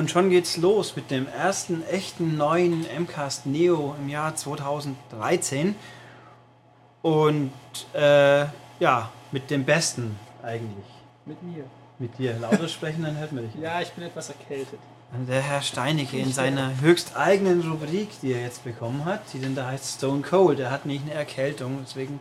[0.00, 5.74] Und schon geht's los mit dem ersten echten neuen MCAST Neo im Jahr 2013.
[7.02, 7.52] Und
[7.92, 8.46] äh,
[8.80, 10.86] ja, mit dem besten eigentlich.
[11.26, 11.64] Mit mir.
[11.98, 12.38] Mit dir.
[12.40, 13.52] Lauter sprechen, dann hört man dich.
[13.60, 14.78] Ja, ich bin etwas erkältet.
[15.28, 19.54] Der Herr Steinecke in seiner höchst eigenen Rubrik, die er jetzt bekommen hat, die denn
[19.54, 20.60] da heißt Stone Cold.
[20.60, 22.20] Er hat nicht eine Erkältung, deswegen.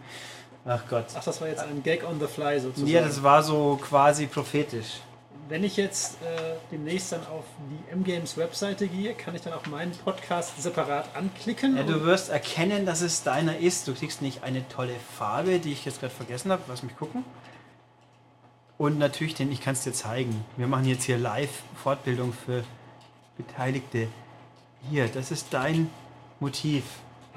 [0.65, 1.05] Ach Gott.
[1.15, 2.91] Ach, das war jetzt ein Gag on the fly sozusagen.
[2.91, 4.99] Ja, das war so quasi prophetisch.
[5.49, 9.65] Wenn ich jetzt äh, demnächst dann auf die M-Games Webseite gehe, kann ich dann auch
[9.65, 11.75] meinen Podcast separat anklicken.
[11.75, 13.87] Ja, du wirst erkennen, dass es deiner ist.
[13.87, 16.61] Du kriegst nicht eine tolle Farbe, die ich jetzt gerade vergessen habe.
[16.67, 17.25] Lass mich gucken.
[18.77, 20.45] Und natürlich, den ich kann es dir zeigen.
[20.55, 22.63] Wir machen jetzt hier Live-Fortbildung für
[23.35, 24.07] Beteiligte.
[24.91, 25.89] Hier, das ist dein
[26.39, 26.83] Motiv.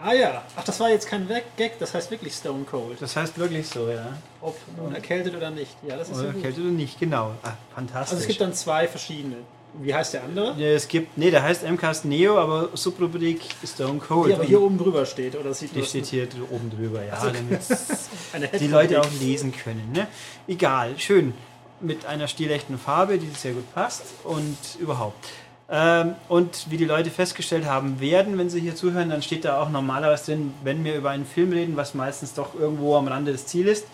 [0.03, 3.01] Ah ja, ach, das war jetzt kein Gag, das heißt wirklich Stone Cold.
[3.01, 4.17] Das heißt wirklich so, ja.
[4.41, 5.77] Ob nun erkältet oder nicht.
[5.87, 6.37] Ja, das ist Oder ja gut.
[6.43, 7.35] erkältet oder nicht, genau.
[7.43, 8.13] Ah, fantastisch.
[8.13, 9.37] Also es gibt dann zwei verschiedene.
[9.81, 10.55] Wie heißt der andere?
[10.59, 14.29] Ja, es gibt, nee, der heißt MCAST Neo, aber Subrubrik Stone Cold.
[14.29, 15.35] Die aber hier oben drüber steht.
[15.35, 17.31] Oder sieht die steht hier oben drüber, ja, Ach so.
[17.31, 19.93] damit die Leute auch lesen können.
[19.93, 20.09] Ne?
[20.47, 21.33] Egal, schön.
[21.81, 25.27] Mit einer stilechten Farbe, die sehr gut passt und überhaupt.
[25.71, 29.61] Ähm, und wie die Leute festgestellt haben werden, wenn sie hier zuhören, dann steht da
[29.61, 33.33] auch normalerweise drin, wenn wir über einen Film reden, was meistens doch irgendwo am Rande
[33.33, 33.87] des Ziels ist,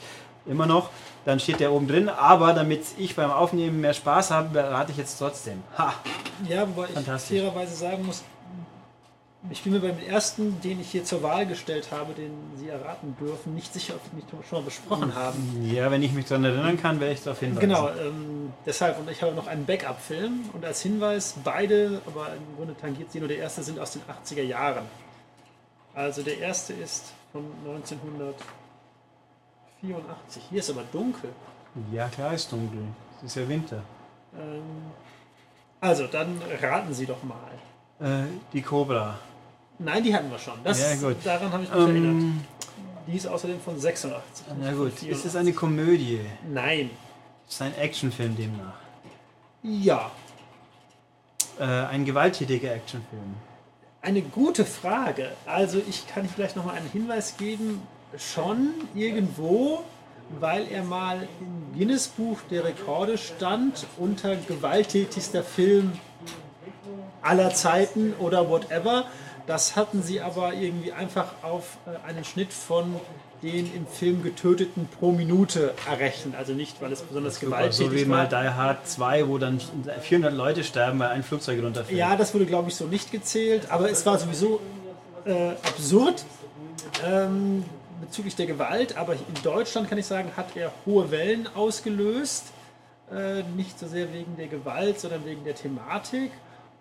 [0.47, 0.91] immer noch,
[1.25, 2.09] dann steht der oben drin.
[2.09, 5.63] Aber damit ich beim Aufnehmen mehr Spaß habe, berate ich jetzt trotzdem.
[5.77, 5.93] Ha!
[6.49, 8.23] Ja, wobei ich fairerweise sagen muss,
[9.51, 13.17] ich bin mir beim ersten, den ich hier zur Wahl gestellt habe, den Sie erraten
[13.21, 15.65] dürfen, nicht sicher, ob wir mich schon mal besprochen haben.
[15.65, 17.61] Ja, wenn ich mich daran erinnern kann, werde ich darauf hinweisen.
[17.61, 18.99] Genau, ähm, deshalb.
[18.99, 20.51] Und ich habe noch einen Backup-Film.
[20.53, 24.03] Und als Hinweis, beide, aber im Grunde tangiert sie nur der erste, sind aus den
[24.03, 24.87] 80er Jahren.
[25.95, 30.43] Also der erste ist von 1984.
[30.51, 31.31] Hier ist aber dunkel.
[31.93, 32.83] Ja, klar ist dunkel.
[33.19, 33.85] Es ist ja Winter.
[34.37, 34.91] Ähm,
[35.81, 37.53] also, dann raten Sie doch mal.
[38.01, 39.19] Äh, die Cobra.
[39.79, 40.55] Nein, die hatten wir schon.
[40.65, 41.17] Das, Ja, gut.
[41.25, 42.05] Daran habe ich mich erinnert.
[42.05, 42.41] Ähm,
[43.07, 44.47] Die ist außerdem von 86.
[44.61, 45.37] na gut, von ist es 84.
[45.37, 46.21] eine Komödie?
[46.53, 46.91] Nein.
[47.49, 48.75] Ist ein Actionfilm demnach?
[49.63, 50.11] Ja.
[51.59, 53.35] Äh, ein gewalttätiger Actionfilm.
[54.03, 55.33] Eine gute Frage.
[55.47, 57.83] Also ich kann vielleicht noch mal einen Hinweis geben.
[58.17, 59.85] Schon irgendwo,
[60.39, 65.93] weil er mal im Guinness Buch der Rekorde stand unter gewalttätigster Film
[67.23, 69.05] aller Zeiten oder whatever.
[69.49, 73.01] Das hatten sie aber irgendwie einfach auf äh, einen Schnitt von
[73.43, 76.35] den im Film getöteten pro Minute errechnet.
[76.37, 78.25] Also nicht, weil es besonders So gewalttätig wie war.
[78.25, 79.59] mal Die Hard 2, wo dann
[80.03, 81.97] 400 Leute sterben, weil ein Flugzeug runterfällt.
[81.97, 84.61] Ja, das wurde, glaube ich, so nicht gezählt, aber es war sowieso
[85.25, 86.27] äh, absurd
[87.07, 87.65] ähm,
[88.03, 88.99] bezüglich der Gewalt.
[88.99, 92.47] Aber in Deutschland kann ich sagen, hat er hohe Wellen ausgelöst.
[93.11, 96.33] Äh, nicht so sehr wegen der Gewalt, sondern wegen der Thematik.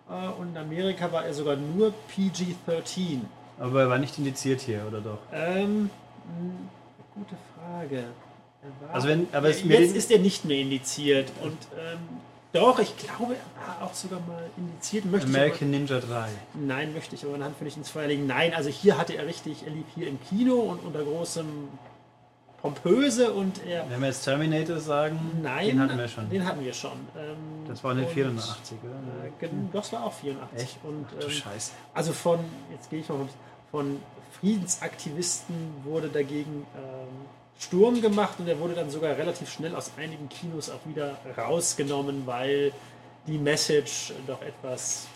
[0.08, 3.20] Und in Amerika war er sogar nur PG-13.
[3.58, 5.18] Aber er war nicht indiziert hier, oder doch?
[5.32, 5.90] Ähm,
[6.24, 6.52] mh,
[7.14, 7.96] gute Frage.
[8.62, 11.30] Er war- Also wenn- aber jetzt ist er nicht mehr indiziert.
[11.42, 11.98] Und ähm,
[12.52, 15.04] doch, ich glaube, er war auch sogar mal indiziert.
[15.04, 16.28] Möchte ich aber- American Ninja 3.
[16.54, 18.26] Nein, möchte ich aber in Hand für nicht ins Feuer legen.
[18.26, 21.46] Nein, also hier hatte er richtig, er lief hier im Kino und unter großem
[22.62, 23.88] Pompöse und er.
[23.88, 26.28] Wenn wir jetzt Terminator sagen, Nein, den hatten wir schon.
[26.30, 26.92] Den hatten wir schon.
[27.16, 27.36] Ähm,
[27.68, 29.46] Das war in den und, 84, oder?
[29.46, 30.60] Äh, das war auch 84.
[30.62, 30.78] Echt?
[30.82, 31.72] Und, Du ähm, Scheiße.
[31.94, 32.40] also von,
[32.72, 33.28] jetzt gehe ich mal
[33.70, 34.00] von
[34.40, 35.54] Friedensaktivisten
[35.84, 37.08] wurde dagegen ähm,
[37.60, 42.22] Sturm gemacht und er wurde dann sogar relativ schnell aus einigen Kinos auch wieder rausgenommen,
[42.26, 42.72] weil
[43.26, 45.06] die Message doch etwas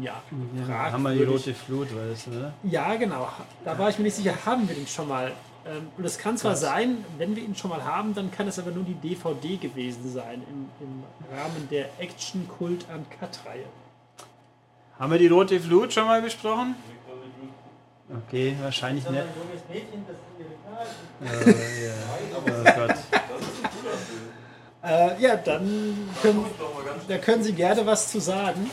[0.00, 0.22] ja,
[0.68, 2.52] Ja, haben wir die fragwürdig- rote Flut, weißt du, ne?
[2.64, 3.28] ja, genau.
[3.64, 5.32] Da war ich mir nicht sicher, haben wir den schon mal?
[5.64, 8.58] Ähm, Und es kann zwar sein, wenn wir ihn schon mal haben, dann kann es
[8.58, 11.04] aber nur die DVD gewesen sein im, im
[11.36, 13.66] Rahmen der Action Kult Uncut-Reihe.
[14.98, 16.74] Haben wir die rote Flut schon mal besprochen?
[18.28, 19.22] Okay, wahrscheinlich nicht.
[21.24, 21.92] Äh, ja.
[22.34, 22.40] Oh
[22.86, 22.96] Gott.
[24.84, 26.44] Äh, ja, dann können,
[27.08, 28.68] da können Sie gerne was zu sagen.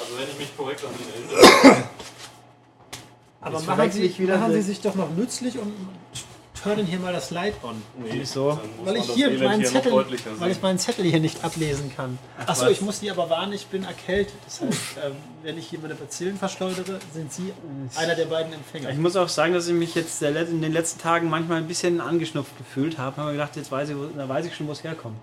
[0.00, 1.84] Also wenn ich mich korrekt an ihn erinnere.
[3.42, 5.72] Aber Jetzt machen, Sie, wieder machen Sie sich doch noch nützlich und
[6.62, 7.82] turnen hier mal das Light on.
[7.98, 8.58] Nee, Wieso?
[8.84, 9.92] Weil ich hier meinen Zettel,
[10.38, 12.18] weil ich meinen Zettel hier nicht ablesen kann.
[12.46, 14.34] Achso, ich muss die aber warnen, ich bin erkältet.
[14.44, 15.12] Das heißt, ähm,
[15.42, 17.52] wenn ich hier meine Bazillen verschleudere, sind Sie
[17.96, 18.90] einer der beiden Empfänger.
[18.90, 22.00] Ich muss auch sagen, dass ich mich jetzt in den letzten Tagen manchmal ein bisschen
[22.00, 23.16] angeschnupft gefühlt habe.
[23.16, 25.18] Habe mir gedacht, jetzt weiß ich, da weiß ich schon, wo es herkommt.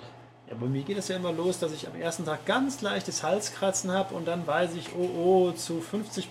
[0.49, 3.21] Ja, bei mir geht es ja immer los, dass ich am ersten Tag ganz leichtes
[3.21, 5.03] Halskratzen habe und dann weiß ich, oh
[5.47, 6.23] oh, zu 50%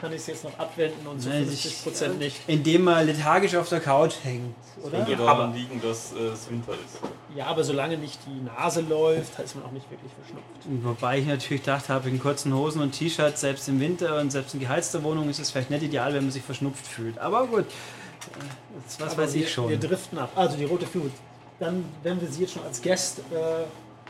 [0.00, 2.36] kann ich es jetzt noch abwenden und zu Nein, 50% nicht.
[2.46, 4.54] Indem man lethargisch auf der Couch hängt,
[4.84, 4.98] oder?
[5.08, 7.00] Ja, daran aber- liegen, dass äh, es Winter ist.
[7.34, 10.84] Ja, aber solange nicht die Nase läuft, ist man auch nicht wirklich verschnupft.
[10.84, 14.54] Wobei ich natürlich gedacht habe, in kurzen Hosen und T-Shirts, selbst im Winter und selbst
[14.54, 17.18] in geheizter Wohnung ist es vielleicht nicht ideal, wenn man sich verschnupft fühlt.
[17.18, 18.44] Aber gut, Äh,
[18.86, 19.68] das, was Aber weiß wir, ich schon.
[19.68, 20.30] Wir driften ab.
[20.36, 21.10] Also die rote Flut.
[21.58, 23.64] Dann, wenn wir Sie jetzt schon als Guest, äh,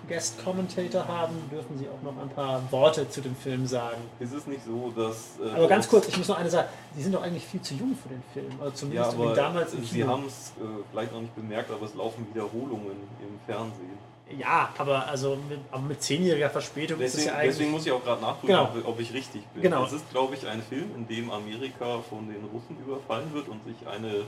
[0.08, 3.98] Guest Commentator haben, dürfen Sie auch noch ein paar Worte zu dem Film sagen.
[4.20, 5.38] Ist es nicht so, dass.
[5.44, 6.68] äh, Aber ganz kurz, ich muss noch eine sagen.
[6.96, 8.52] Sie sind doch eigentlich viel zu jung für den Film.
[8.62, 11.94] Ja, zumindest aber damals im Sie haben es äh, vielleicht noch nicht bemerkt, aber es
[11.94, 14.06] laufen Wiederholungen im Fernsehen.
[14.38, 17.50] Ja, aber also mit, aber mit zehnjähriger Verspätung ist es Deswegen, ja eigentlich.
[17.54, 18.64] deswegen muss ich auch gerade nachprüfen, Genau.
[18.64, 19.62] ob, ob ich richtig bin.
[19.62, 19.84] Genau.
[19.84, 23.60] Es ist, glaube ich, ein Film, in dem Amerika von den Russen überfallen wird und
[23.64, 24.24] sich eine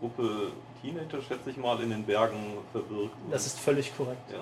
[0.00, 0.50] Gruppe
[0.90, 2.36] Teenager, schätze ich mal, in den Bergen
[2.72, 3.14] verbirgt.
[3.30, 4.30] das ist völlig korrekt.
[4.32, 4.38] ja.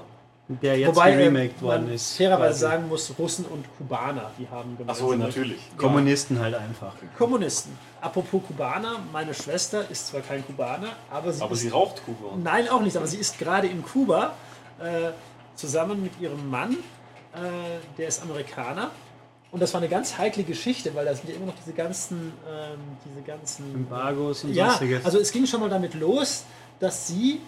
[0.47, 2.19] Der jetzt Wobei äh, geremaked worden ist.
[2.19, 5.61] fairerweise sagen muss, Russen und Kubaner, die haben Achso, gemeinsame- natürlich.
[5.79, 6.93] Kommunisten halt einfach.
[7.17, 7.73] Kommunisten.
[8.03, 12.37] Apropos Kubaner, meine Schwester ist zwar kein Kubaner, aber sie Aber ist sie raucht Kuba.
[12.37, 14.35] Nein, auch nicht, aber sie ist gerade in Kuba
[14.81, 15.13] äh,
[15.57, 16.73] zusammen mit ihrem Mann,
[17.33, 17.39] äh,
[17.97, 18.91] der ist Amerikaner.
[19.55, 22.33] Und das war eine ganz heikle Geschichte, weil da sind ja immer noch diese ganzen,
[22.45, 25.05] ähm, diese ganzen Embargos und ja, sonstiges.
[25.05, 26.43] also es ging schon mal damit los,
[26.81, 27.41] dass sie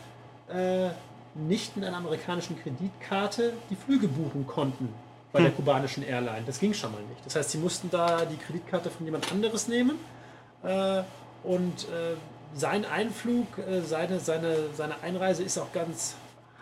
[0.48, 0.90] äh,
[1.34, 4.88] nicht mit einer amerikanischen Kreditkarte die Flüge buchen konnten
[5.32, 6.44] bei der kubanischen Airline.
[6.46, 7.26] Das ging schon mal nicht.
[7.26, 9.98] Das heißt, sie mussten da die Kreditkarte von jemand anderes nehmen
[10.62, 11.02] äh,
[11.42, 12.14] und äh,
[12.54, 16.14] sein Einflug, äh, seine, seine, seine Einreise ist auch ganz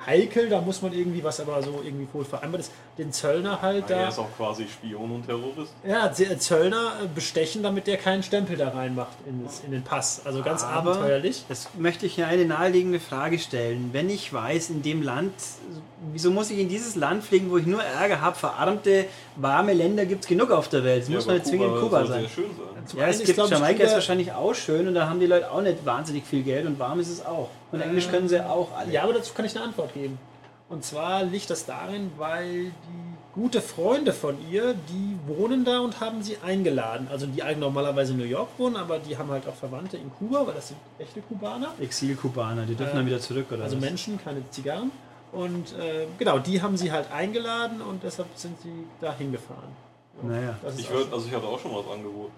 [0.07, 0.49] heikel.
[0.49, 4.03] Da muss man irgendwie, was aber so irgendwie wohl vereinbart ist, den Zöllner halt er
[4.03, 4.09] da.
[4.09, 5.73] ist auch quasi Spion und Terrorist.
[5.87, 10.23] Ja, Zöllner äh, bestechen, damit der keinen Stempel da reinmacht in, das- in den Pass.
[10.25, 11.45] Also ganz Aber- abenteuerlich.
[11.49, 13.91] Das möchte ich hier eine naheliegende Frage stellen.
[13.93, 15.33] Wenn ich weiß, in dem Land,
[16.13, 18.37] wieso muss ich in dieses Land fliegen, wo ich nur Ärger habe?
[18.37, 19.07] Verarmte,
[19.37, 21.03] warme Länder gibt es genug auf der Welt.
[21.03, 22.21] Es muss aber nicht zwingend Kuba sein.
[22.21, 22.99] sehr schön sein.
[23.01, 25.51] Ja, es ist, gibt glaub Jamaika ist wahrscheinlich auch schön und da haben die Leute
[25.51, 27.49] auch nicht wahnsinnig viel Geld und warm ist es auch.
[27.73, 28.93] Und Englisch können sie auch alle.
[28.93, 30.19] Ja, aber dazu kann ich eine Antwort geben.
[30.75, 36.01] Und zwar liegt das darin, weil die gute Freunde von ihr, die wohnen da und
[36.01, 37.07] haben sie eingeladen.
[37.13, 40.11] Also die eigentlich normalerweise in New York wohnen, aber die haben halt auch Verwandte in
[40.19, 41.69] Kuba, weil das sind echte Kubaner.
[41.81, 43.63] Exil-Kubaner, die dürfen Äh, dann wieder zurück, oder?
[43.63, 43.85] Also was?
[43.85, 44.91] Menschen, keine Zigarren.
[45.31, 49.71] Und äh, genau, die haben sie halt eingeladen und deshalb sind sie da hingefahren.
[50.23, 50.57] Naja.
[50.63, 51.15] Das Ich, auch würd, so.
[51.17, 52.33] also ich hatte auch schon was angeboten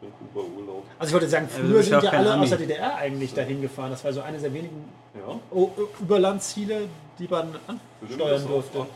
[0.00, 0.84] für einen Kuba-Urlaub.
[0.98, 2.42] also ich wollte sagen, Also früher ja sind ja alle Ami.
[2.44, 3.90] aus der DDR eigentlich dahin gefahren.
[3.90, 4.84] Das war so eine der wenigen
[5.14, 5.36] Ja,
[6.00, 6.88] Überlandsziele,
[7.18, 7.60] die man das
[8.08, 8.86] ansteuern durfte.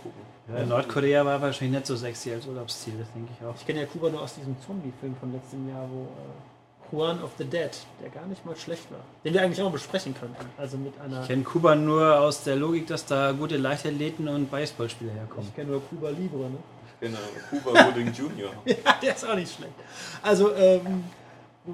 [0.48, 3.54] Ja, Nordkorea war wahrscheinlich nicht so sexy als Urlaubsziel, das denke ich auch.
[3.54, 7.32] Ich kenne ja Kuba nur aus diesem Zombie-Film von letztem Jahr, wo äh, Juan of
[7.36, 7.70] the Dead,
[8.02, 9.00] der gar nicht mal schlecht war.
[9.24, 10.36] Den wir eigentlich auch mal besprechen könnten.
[10.56, 11.20] Also mit einer.
[11.20, 15.48] Ich kenne Kuba nur aus der Logik, dass da gute Leichtathleten und Baseballspieler herkommen.
[15.48, 16.58] Ich kenne nur Kuba Libre, ne?
[16.94, 17.18] Ich kenne
[17.50, 18.50] Kuba Wooding Jr.
[18.64, 19.74] ja, der ist auch nicht schlecht.
[20.22, 21.04] Also, ähm,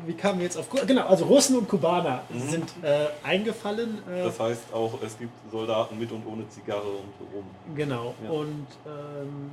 [0.06, 0.68] wie kamen wir jetzt auf?
[0.86, 3.98] Genau, also Russen und Kubaner sind äh, eingefallen.
[4.08, 7.44] Äh, Das heißt auch, es gibt Soldaten mit und ohne Zigarre und rum.
[7.76, 8.14] Genau.
[8.24, 8.30] Ja.
[8.30, 9.50] Und ähm,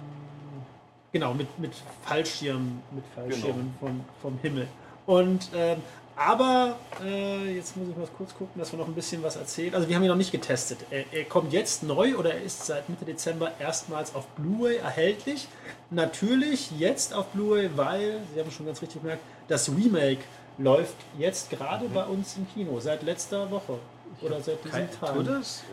[1.11, 1.71] genau, mit, mit
[2.03, 4.67] Fallschirmen, mit Fallschirmen vom, vom Himmel.
[5.05, 5.81] Und ähm,
[6.27, 9.73] aber äh, jetzt muss ich mal kurz gucken, dass wir noch ein bisschen was erzählen.
[9.73, 10.79] Also wir haben ihn noch nicht getestet.
[10.89, 15.47] Er, er kommt jetzt neu oder er ist seit Mitte Dezember erstmals auf Blu-ray erhältlich.
[15.89, 20.22] Natürlich jetzt auf Blu-ray, weil, Sie haben schon ganz richtig gemerkt, das Remake
[20.57, 23.79] läuft jetzt gerade bei uns im Kino, seit letzter Woche.
[24.22, 25.15] Oder seit diesem Tag.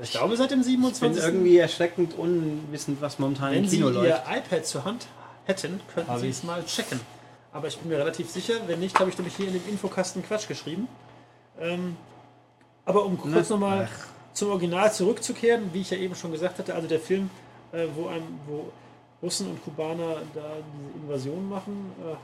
[0.02, 1.22] Ich glaube seit dem ich bin 27.
[1.22, 4.22] irgendwie erschreckend unwissend, was momentan Wenn im Sie Kino Ihr läuft.
[4.30, 5.06] iPad zur Hand
[5.44, 7.00] hätten, könnten Hab Sie es mal checken.
[7.52, 10.22] Aber ich bin mir relativ sicher, wenn nicht, habe ich nämlich hier in dem Infokasten
[10.22, 10.88] Quatsch geschrieben.
[11.58, 11.96] Ähm,
[12.84, 13.88] aber um kurz nochmal
[14.32, 17.30] zum Original zurückzukehren, wie ich ja eben schon gesagt hatte, also der Film,
[17.72, 18.70] äh, wo, ein, wo
[19.22, 22.14] Russen und Kubaner da diese Invasion machen, äh,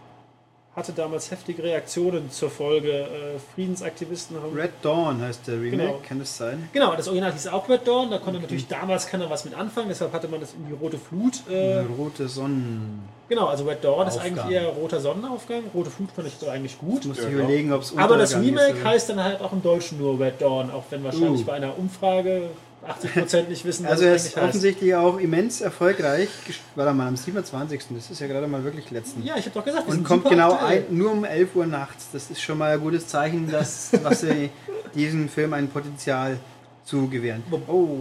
[0.76, 2.90] hatte damals heftige Reaktionen zur Folge.
[2.92, 3.06] Äh,
[3.54, 6.00] Friedensaktivisten haben Red Dawn heißt der Remake, Genau.
[6.06, 6.68] kann das sein?
[6.72, 9.88] Genau, das Original hieß auch Red Dawn, da konnte natürlich damals keiner was mit anfangen,
[9.88, 11.42] deshalb hatte man das in die rote Flut.
[11.48, 13.02] Äh, Rote Sonnen.
[13.28, 14.38] genau, also Red Dawn ist Aufgang.
[14.38, 17.04] eigentlich eher roter Sonnenaufgang, rote Flut fand ich so eigentlich gut.
[17.06, 19.62] Muss Ja, ich überlegen, ob es Aber das Remake ist, heißt dann halt auch im
[19.62, 21.44] Deutschen nur Red Dawn, auch wenn wahrscheinlich Uh.
[21.46, 22.48] bei einer Umfrage
[22.84, 24.48] 80% nicht wissen, was Also er ist eigentlich heißt.
[24.48, 26.28] offensichtlich auch immens erfolgreich.
[26.74, 27.82] Warte mal, am 27.
[27.90, 29.22] Das ist ja gerade mal wirklich letzten.
[29.24, 32.08] Ja, ich habe doch gesagt, Und kommt genau ein, nur um 11 Uhr nachts.
[32.12, 34.50] Das ist schon mal ein gutes Zeichen, dass was sie
[34.94, 36.38] diesem Film ein Potenzial
[36.84, 37.42] zugewähren.
[37.66, 37.98] Oh,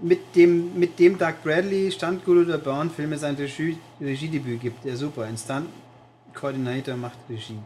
[0.00, 4.84] mit dem, mit dem Doug Bradley Standgut oder Byrne Filme sein Regie, Regiedebüt gibt.
[4.84, 5.22] Ja, super.
[5.24, 5.68] Ein Stunt
[6.34, 7.58] Coordinator macht Regie.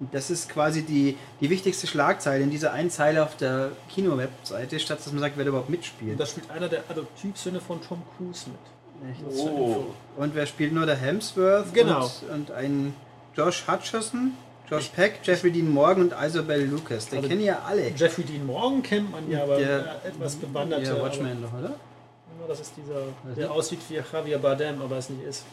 [0.00, 4.78] Und das ist quasi die, die wichtigste Schlagzeile in dieser einen Zeile auf der Kino-Webseite,
[4.80, 6.18] statt dass man sagt, wer überhaupt Und mitspielt.
[6.18, 9.10] da spielt einer der Adoptivsöhne von Tom Cruise mit.
[9.10, 9.38] Echt?
[9.38, 9.86] Oh.
[10.16, 11.72] Und wer spielt nur der Hemsworth?
[11.72, 12.04] Genau.
[12.28, 12.94] Und, und ein
[13.36, 14.32] Josh Hutcherson,
[14.68, 17.08] Josh Peck, Jeffrey Dean Morgan und Isabel Lucas.
[17.08, 17.88] Den Also kennen ja alle.
[17.94, 20.84] Jeffrey Dean Morgan kennt man ja, aber Der- etwas bewanderte.
[20.86, 21.74] Ja, Watchmen doch, oder?
[22.48, 23.02] Das ist dieser,
[23.36, 25.44] der aussieht wie Javier Bardem, aber es nicht ist.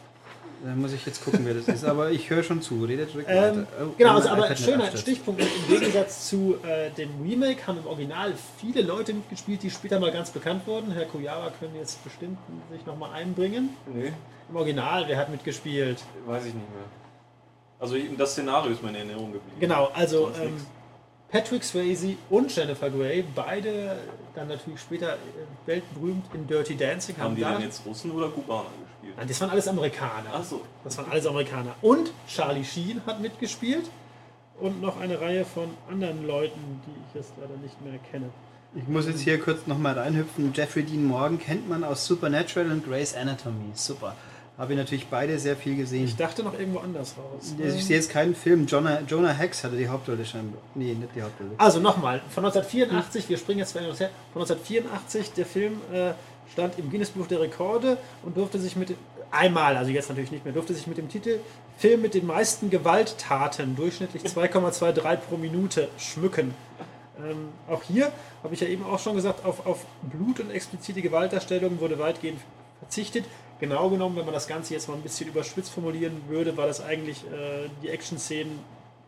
[0.63, 1.83] Da muss ich jetzt gucken, wer das ist.
[1.83, 2.83] Aber ich höre schon zu.
[2.85, 3.67] Redet ruhig Ähm, weiter.
[3.81, 4.95] Oh, genau, mein also aber schöner.
[4.95, 5.41] Stichpunkt.
[5.41, 5.47] Im
[5.79, 10.29] Gegensatz zu äh, dem Remake haben im Original viele Leute mitgespielt, die später mal ganz
[10.29, 10.91] bekannt wurden.
[10.91, 12.37] Herr Kujawa können jetzt bestimmt
[12.71, 13.69] sich nochmal einbringen.
[13.91, 14.13] Nee,
[14.49, 15.97] Im Original, wer hat mitgespielt?
[16.27, 16.83] weiß ich nicht mehr.
[17.79, 19.59] Also das Szenario ist in Erinnerung geblieben.
[19.59, 20.53] Genau, also ähm.
[21.29, 23.97] Patrick Swayze und Jennifer Grey, beide
[24.35, 25.17] dann natürlich später äh,
[25.65, 27.51] weltberühmt in Dirty Dancing, haben, Haben die da.
[27.53, 29.17] denn jetzt Russen oder Kubaner gespielt?
[29.17, 30.33] Nein, das waren alles Amerikaner.
[30.33, 30.61] Achso.
[30.83, 31.75] Das waren alles Amerikaner.
[31.81, 33.89] Und Charlie Sheen hat mitgespielt.
[34.59, 38.29] Und noch eine Reihe von anderen Leuten, die ich jetzt leider nicht mehr kenne.
[38.75, 40.53] Ich muss jetzt hier kurz nochmal reinhüpfen.
[40.53, 43.71] Jeffrey Dean Morgan kennt man aus Supernatural und Grey's Anatomy.
[43.73, 44.15] Super.
[44.61, 46.05] Habe ich natürlich beide sehr viel gesehen.
[46.05, 47.55] Ich dachte noch irgendwo anders raus.
[47.57, 48.67] Ich sehe jetzt keinen Film.
[48.67, 50.61] Jonah, Jonah Hex hatte die Hauptrolle scheinbar.
[50.75, 51.49] Nee, nicht die Hauptrolle.
[51.57, 56.11] Also nochmal, von 1984, wir springen jetzt zwei Jahre her, von 1984, der Film äh,
[56.51, 58.97] stand im Guinness Buch der Rekorde und durfte sich mit dem,
[59.31, 61.39] einmal, also jetzt natürlich nicht mehr, durfte sich mit dem Titel
[61.79, 66.53] Film mit den meisten Gewalttaten, durchschnittlich 2,23 pro Minute, schmücken.
[67.17, 68.11] Ähm, auch hier
[68.43, 72.39] habe ich ja eben auch schon gesagt, auf, auf Blut und explizite Gewaltdarstellungen wurde weitgehend
[72.77, 73.25] verzichtet.
[73.61, 76.83] Genau genommen, wenn man das Ganze jetzt mal ein bisschen überspitzt formulieren würde, war das
[76.83, 78.59] eigentlich, äh, die Action-Szenen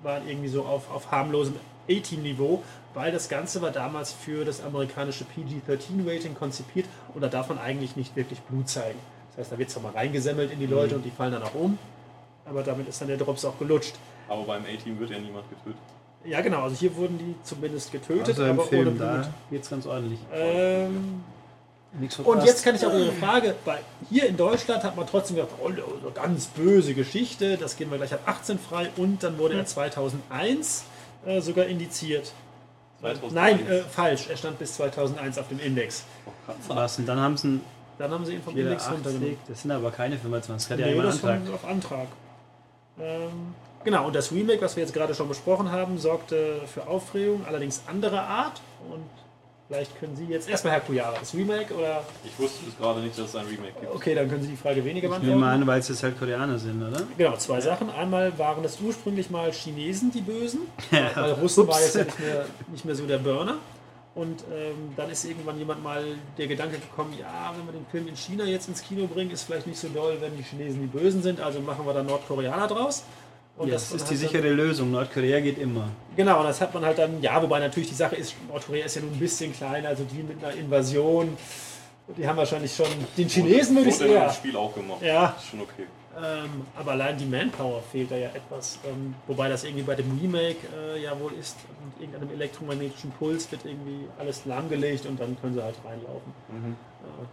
[0.03, 1.55] waren irgendwie so auf, auf harmlosem
[1.89, 2.61] A-Team-Niveau,
[2.93, 7.95] weil das Ganze war damals für das amerikanische PG-13-Rating konzipiert und da darf man eigentlich
[7.95, 8.99] nicht wirklich Blut zeigen.
[9.31, 11.55] Das heißt, da wird zwar mal reingesemmelt in die Leute und die fallen dann auch
[11.55, 11.79] um,
[12.45, 13.95] aber damit ist dann der Drops auch gelutscht.
[14.29, 15.81] Aber beim A-Team wird ja niemand getötet.
[16.25, 19.01] Ja, genau, also hier wurden die zumindest getötet, Also im aber ohne Film, Blut.
[19.01, 20.19] da geht's ganz ordentlich.
[20.31, 21.23] Ähm,
[22.23, 25.51] Und jetzt kann ich auch Ihre Frage, weil hier in Deutschland hat man trotzdem gedacht,
[25.63, 25.69] oh,
[26.01, 29.65] so ganz böse Geschichte, das gehen wir gleich ab 18 frei und dann wurde er
[29.65, 30.85] 2001
[31.25, 32.31] äh, sogar indiziert.
[33.01, 33.33] 2001.
[33.33, 36.03] Nein, äh, falsch, er stand bis 2001 auf dem Index.
[36.67, 36.97] Was?
[36.97, 37.61] Und dann haben sie einen
[37.99, 38.91] Dann haben sie ihn vom Index 84.
[39.05, 39.37] runtergenommen.
[39.47, 40.67] Das sind aber keine 25.
[40.67, 41.53] Das hat ja Nee, einen das Antrag.
[41.53, 42.07] auf Antrag.
[42.99, 47.45] Ähm, genau, und das Remake, was wir jetzt gerade schon besprochen haben, sorgte für Aufregung,
[47.45, 48.61] allerdings anderer Art.
[48.89, 49.03] Und
[49.67, 52.03] vielleicht können Sie jetzt erstmal Herr Kujara, das Remake oder.
[52.23, 53.95] Ich wusste bis gerade nicht, dass es ein Remake gibt.
[53.95, 55.61] Okay, dann können Sie die Frage weniger Ich nehme beantworten.
[55.61, 57.01] an, weil es jetzt halt Koreaner sind, oder?
[57.17, 57.89] Genau, zwei Sachen.
[57.89, 61.93] Einmal waren es ursprünglich mal Chinesen, die Bösen, weil Russen war Ups.
[61.93, 63.55] jetzt ja nicht mehr, nicht mehr so der Burner.
[64.15, 66.03] Und ähm, dann ist irgendwann jemand mal
[66.37, 69.41] der Gedanke gekommen, ja, wenn wir den Film in China jetzt ins Kino bringen, ist
[69.41, 72.67] vielleicht nicht so doll, wenn die Chinesen die Bösen sind, also machen wir da Nordkoreaner
[72.67, 73.05] draus.
[73.55, 74.91] Und Ja, das ist die hat dann- sichere Lösung.
[74.91, 75.89] Nordkorea geht immer.
[76.15, 78.95] Genau, und das hat man halt dann, ja, wobei natürlich die Sache ist, Nordkorea ist
[78.95, 81.37] ja nun ein bisschen kleiner, also die mit einer Invasion,
[82.17, 84.29] die haben wahrscheinlich schon, den Chinesen würde ich Wurde im eher.
[84.31, 85.01] Spiel auch gemacht.
[85.03, 85.35] Ja.
[85.37, 85.83] Ist schon okay.
[86.15, 88.77] Ähm, aber allein die Manpower fehlt da ja etwas.
[88.87, 91.57] Ähm, wobei das irgendwie bei dem Remake äh, ja wohl ist,
[91.97, 96.33] mit irgendeinem elektromagnetischen Puls wird irgendwie alles lahmgelegt und dann können sie halt reinlaufen.
[96.49, 96.75] Mhm.
[97.03, 97.25] Äh,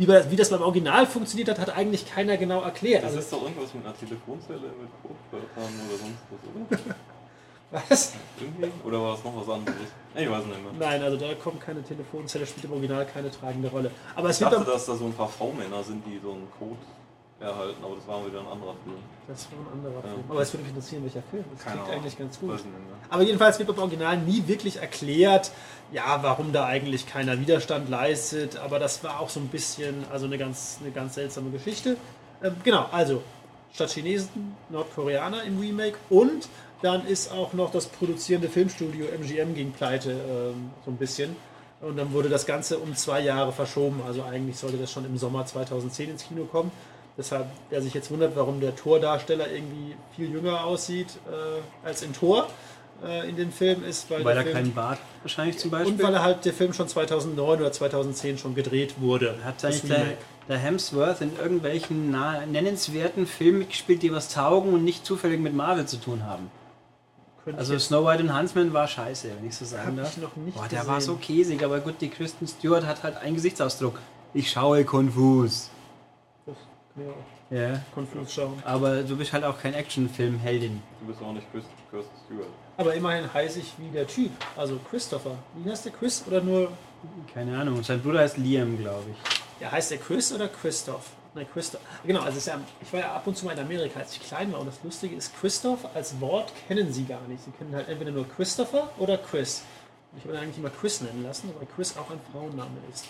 [0.00, 3.02] wie, bei, wie das beim Original funktioniert hat, hat eigentlich keiner genau erklärt.
[3.02, 6.96] Das Also, ist doch irgendwas mit einer Telefonzelle, mit Codewörtern oder sonst was, oder?
[7.90, 8.12] was?
[8.40, 8.72] Irgendwie?
[8.82, 9.76] Oder war es noch was anderes?
[10.14, 10.72] Ich weiß nicht mehr.
[10.78, 13.90] Nein, also da kommt keine Telefonzelle, spielt im Original keine tragende Rolle.
[14.16, 16.78] Aber es Ich dachte, dass da so ein paar V-Männer sind, die so einen Code
[17.40, 18.96] erhalten, aber das war wieder ein anderer Film.
[19.26, 20.02] Das war ein anderer.
[20.02, 20.24] Film.
[20.28, 21.44] Aber es würde mich interessieren, welcher Film.
[21.54, 22.00] Das Keine klingt Ahnung.
[22.00, 22.60] eigentlich ganz gut.
[23.08, 25.50] Aber jedenfalls wird beim Original nie wirklich erklärt,
[25.92, 28.58] ja, warum da eigentlich keiner Widerstand leistet.
[28.58, 31.96] Aber das war auch so ein bisschen, also eine ganz, eine ganz seltsame Geschichte.
[32.42, 33.22] Ähm, genau, also
[33.72, 36.48] statt Chinesen Nordkoreaner im Remake und
[36.82, 41.36] dann ist auch noch das produzierende Filmstudio MGM gegen Pleite ähm, so ein bisschen.
[41.80, 44.02] Und dann wurde das Ganze um zwei Jahre verschoben.
[44.06, 46.70] Also eigentlich sollte das schon im Sommer 2010 ins Kino kommen.
[47.20, 52.14] Deshalb, wer sich jetzt wundert, warum der Tordarsteller irgendwie viel jünger aussieht äh, als in
[52.14, 52.48] Tor
[53.04, 55.92] äh, in dem Film, ist, weil, Weil der er Film, keinen Bart wahrscheinlich zum Beispiel.
[55.92, 59.36] und weil er halt der Film schon 2009 oder 2010 schon gedreht wurde.
[59.44, 60.06] Hat Das eigentlich der,
[60.48, 65.54] der Hemsworth in irgendwelchen na, nennenswerten Filmen mitgespielt, die was taugen und nicht zufällig mit
[65.54, 66.50] Marvel zu tun haben?
[67.54, 70.16] Also Snow White und Huntsman war scheiße, wenn ich so sagen darf.
[70.16, 70.90] ich noch nicht Boah, der gesehen.
[70.90, 73.98] war so käsig, aber gut, die Kristen Stewart hat halt einen Gesichtsausdruck.
[74.32, 75.68] Ich schaue konfus.
[77.08, 77.80] Auch Ja.
[77.94, 78.62] konfus schauen.
[78.64, 80.82] Aber du bist halt auch kein Actionfilm-Heldin.
[81.00, 82.46] Du bist auch nicht Kirsten Stewart.
[82.76, 85.36] Aber immerhin heiße ich wie der Typ, also Christopher.
[85.56, 86.70] Wie heißt der Chris oder nur.
[87.34, 87.82] Keine Ahnung.
[87.82, 89.60] Sein Bruder heißt Liam, glaube ich.
[89.62, 91.10] Ja, heißt der Chris oder Christoph?
[91.34, 91.80] Nein, Christoph.
[92.04, 94.12] Genau, also es ist ja, ich war ja ab und zu mal in Amerika, als
[94.16, 94.60] ich klein war.
[94.60, 97.44] Und das Lustige ist, Christoph als Wort kennen sie gar nicht.
[97.44, 99.62] Sie kennen halt entweder nur Christopher oder Chris.
[100.18, 103.04] Ich würde eigentlich immer Chris nennen lassen, weil Chris auch ein Frauenname ist.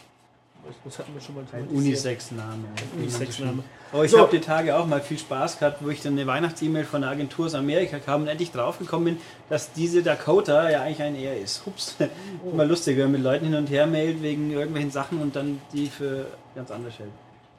[0.85, 1.67] Das hatten wir schon mal Ein.
[1.69, 2.65] Unisex-Name.
[2.95, 3.63] Ein Unisex-Name.
[3.93, 4.19] Aber ich So.
[4.21, 7.13] habe die Tage auch mal viel Spaß gehabt, wo ich dann eine Weihnachts-E-Mail von einer
[7.13, 11.39] Agentur aus Amerika kam und endlich draufgekommen bin, dass diese Dakota ja eigentlich ein Er
[11.39, 11.65] ist.
[11.67, 11.97] Hups.
[12.53, 15.61] Immer lustig, wenn man mit Leuten hin und her mailt wegen irgendwelchen Sachen und dann
[15.73, 17.11] die für ganz anders hält.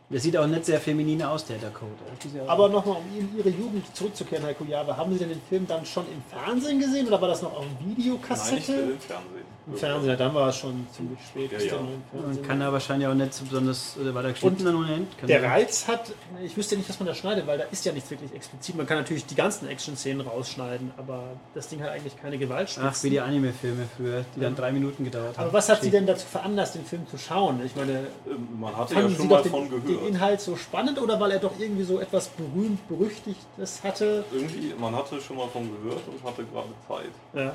[0.10, 1.88] Der sieht auch nicht sehr feminin aus, der Dakota.
[2.36, 5.65] Ja Aber nochmal, um in Ihre Jugend zurückzukehren, Herr Kujawa, haben Sie denn den Film
[5.67, 8.67] dann schon im Fernsehen gesehen oder war das noch auf Nein, ich Videokassette?
[8.67, 9.46] will im Fernsehen.
[9.67, 11.51] Im Fernsehen, dann war es schon ziemlich spät.
[11.51, 11.73] Ja, ja.
[12.13, 15.17] Man kann da wahrscheinlich auch nicht so besonders, war da geschnitten im Moment?
[15.19, 15.51] Kann Der sein.
[15.51, 16.11] Reiz hat,
[16.43, 18.75] ich wüsste nicht, was man da schneidet, weil da ist ja nichts wirklich explizit.
[18.75, 22.89] Man kann natürlich die ganzen Action-Szenen rausschneiden, aber das Ding hat eigentlich keine Gewaltspitzen.
[22.91, 25.43] Ach, wie die Anime-Filme früher, die dann drei Minuten gedauert haben.
[25.45, 27.61] aber was hat Sie denn dazu veranlasst, den Film zu schauen?
[27.63, 30.07] Ich meine, Ähm, Man hatte ja schon doch mal den, von den gehört.
[30.07, 34.23] Inhalt so spannend oder weil er doch irgendwie so etwas berühmt, berüchtigtes hatte?
[34.33, 37.11] Irgendwie, man hatte schon mal von gehört und hatte gerade Zeit.
[37.35, 37.53] Ja.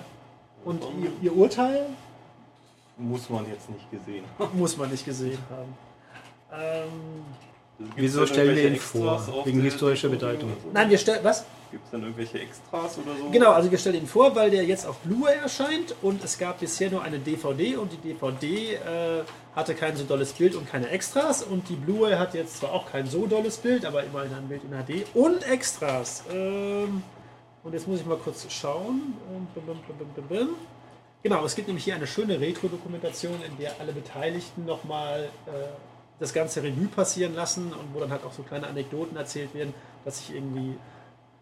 [0.67, 1.87] Und dann ihr, Ihr Urteil
[2.99, 4.59] muss man jetzt nicht gesehen haben.
[4.59, 5.75] muss man nicht gesehen haben.
[6.53, 7.25] Ähm,
[7.95, 9.43] Wieso stellen wir ihn vor?
[9.45, 10.51] Wegen historischer Bedeutung.
[10.63, 10.71] so?
[10.73, 11.21] nein, wir stellen.
[11.23, 11.45] Was?
[11.71, 13.29] Gibt es denn irgendwelche Extras oder so?
[13.31, 16.61] Genau, also wir stellen ihn vor, weil der jetzt auf Blu-ray erscheint und es gab
[16.61, 18.79] bisher nur eine DVD und die DVD äh,
[19.55, 22.91] hatte kein so dolles Bild und keine Extras und die Blu-ray hat jetzt zwar auch
[22.91, 26.23] kein so dolles Bild, aber immerhin ein Bild in HD und Extras.
[26.33, 27.03] Ähm,
[27.67, 29.15] und jetzt muss ich mal kurz schauen.
[31.25, 35.51] Genau, es gibt nämlich hier eine schöne Retro-Dokumentation, in der alle Beteiligten nochmal äh,
[36.21, 39.75] das ganze Revue passieren lassen und wo dann halt auch so kleine Anekdoten erzählt werden,
[40.05, 40.77] dass sich irgendwie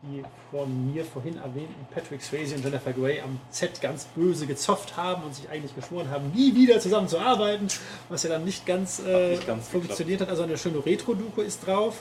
[0.02, 4.96] die von mir vorhin erwähnten Patrick Swayze und Jennifer Grey am Set ganz böse gezofft
[4.96, 7.68] haben und sich eigentlich geschworen haben, nie wieder zusammen zu arbeiten,
[8.08, 10.30] was ja dann nicht ganz, äh, nicht ganz funktioniert hat.
[10.30, 12.00] Also eine schöne Retro-Doku ist drauf.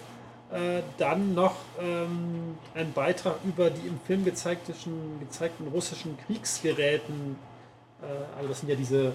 [0.54, 4.74] Äh, dann noch ähm, ein Beitrag über die im Film gezeigten,
[5.20, 7.38] gezeigten russischen Kriegsgeräten.
[8.04, 9.14] Äh, also das sind ja diese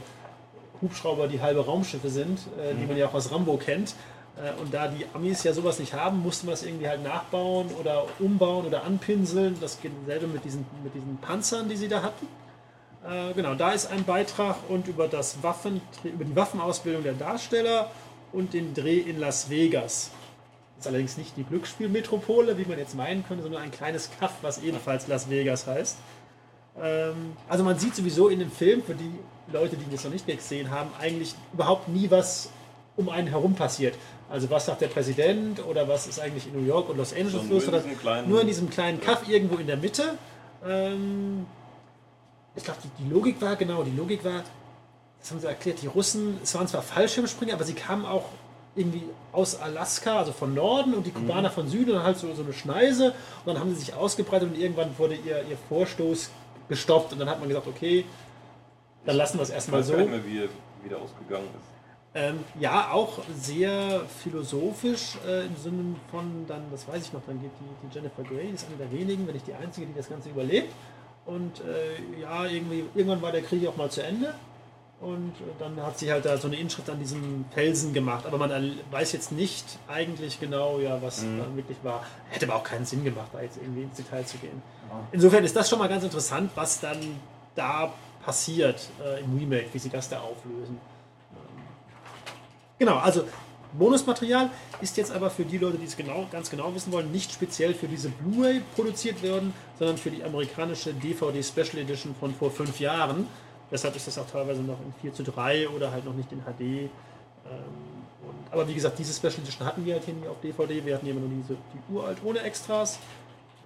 [0.82, 3.94] Hubschrauber, die halbe Raumschiffe sind, äh, die man ja auch aus Rambo kennt.
[4.36, 7.68] Äh, und da die Amis ja sowas nicht haben, musste man das irgendwie halt nachbauen
[7.80, 9.56] oder umbauen oder anpinseln.
[9.60, 12.26] Das geht selber mit diesen, mit diesen Panzern, die sie da hatten.
[13.06, 17.92] Äh, genau, da ist ein Beitrag und über, das Waffen, über die Waffenausbildung der Darsteller
[18.32, 20.10] und den Dreh in Las Vegas.
[20.78, 24.62] Ist allerdings nicht die Glücksspielmetropole, wie man jetzt meinen könnte, sondern ein kleines Kaff, was
[24.62, 25.96] ebenfalls Las Vegas heißt.
[26.80, 29.10] Ähm, also man sieht sowieso in dem Film, für die
[29.52, 32.50] Leute, die das noch nicht gesehen haben, eigentlich überhaupt nie was
[32.96, 33.94] um einen herum passiert.
[34.30, 37.34] Also was sagt der Präsident oder was ist eigentlich in New York und Los Angeles
[37.34, 37.44] los?
[37.48, 40.14] nur in Oder diesem kleinen- nur in diesem kleinen Kaff irgendwo in der Mitte.
[40.66, 41.46] Ähm,
[42.54, 44.42] ich glaube, die, die Logik war, genau, die Logik war,
[45.20, 48.26] das haben sie erklärt, die Russen, es waren zwar Fallschirmspringer, aber sie kamen auch
[48.78, 52.42] irgendwie aus Alaska, also von Norden und die Kubaner von Süden und halt so, so
[52.42, 53.14] eine Schneise
[53.44, 56.30] und dann haben sie sich ausgebreitet und irgendwann wurde ihr, ihr Vorstoß
[56.68, 58.04] gestoppt und dann hat man gesagt, okay,
[59.04, 59.96] dann lassen wir es erstmal so.
[59.96, 60.48] nicht mehr, wie er
[60.84, 61.78] wieder ausgegangen ist.
[62.14, 67.40] Ähm, ja, auch sehr philosophisch äh, im Sinne von, dann, das weiß ich noch, dann
[67.40, 69.94] geht die, die Jennifer Grey, die ist eine der wenigen, wenn nicht die einzige, die
[69.94, 70.72] das Ganze überlebt.
[71.26, 74.32] Und äh, ja, irgendwie, irgendwann war der Krieg auch mal zu Ende.
[75.00, 78.26] Und äh, dann hat sie halt da so eine Inschrift an diesem Felsen gemacht.
[78.26, 78.50] Aber man
[78.90, 82.04] weiß jetzt nicht eigentlich genau, ja, was da wirklich war.
[82.30, 84.60] Hätte aber auch keinen Sinn gemacht, da jetzt irgendwie ins Detail zu gehen.
[85.12, 86.98] Insofern ist das schon mal ganz interessant, was dann
[87.54, 87.92] da
[88.24, 90.80] passiert äh, im Remake, wie sie das da auflösen.
[92.78, 93.24] Genau, also
[93.72, 97.32] Bonusmaterial ist jetzt aber für die Leute, die es genau, ganz genau wissen wollen, nicht
[97.32, 102.50] speziell für diese Blu-ray produziert worden, sondern für die amerikanische DVD Special Edition von vor
[102.50, 103.26] fünf Jahren.
[103.70, 106.40] Deshalb ist das auch teilweise noch in 4 zu 3 oder halt noch nicht in
[106.40, 106.60] HD.
[106.60, 106.88] Ähm,
[108.26, 110.84] und, aber wie gesagt, diese Special Edition hatten wir halt hier nie auf DVD.
[110.84, 112.98] Wir hatten hier immer nur diese, die uralt ohne Extras.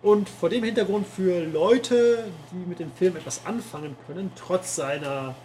[0.02, 5.36] Und vor dem Hintergrund für Leute, die mit dem Film etwas anfangen können, trotz seiner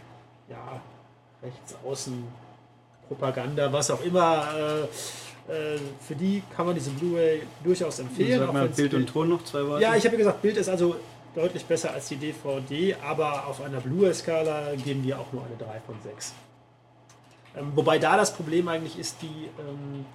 [0.50, 0.82] ja,
[1.44, 2.24] rechtsaußen
[3.08, 8.40] Propaganda, was auch immer, äh, äh, für die kann man diese Blu-ray durchaus empfehlen.
[8.40, 9.84] Sag mal Bild und Ton noch zwei Worte.
[9.84, 10.96] ja, ich habe ja gesagt, Bild ist also
[11.38, 15.80] deutlich besser als die DVD, aber auf einer Blu-ray-Skala geben wir auch nur eine 3
[15.86, 16.34] von 6.
[17.56, 20.06] Ähm, wobei da das Problem eigentlich ist, die, ähm,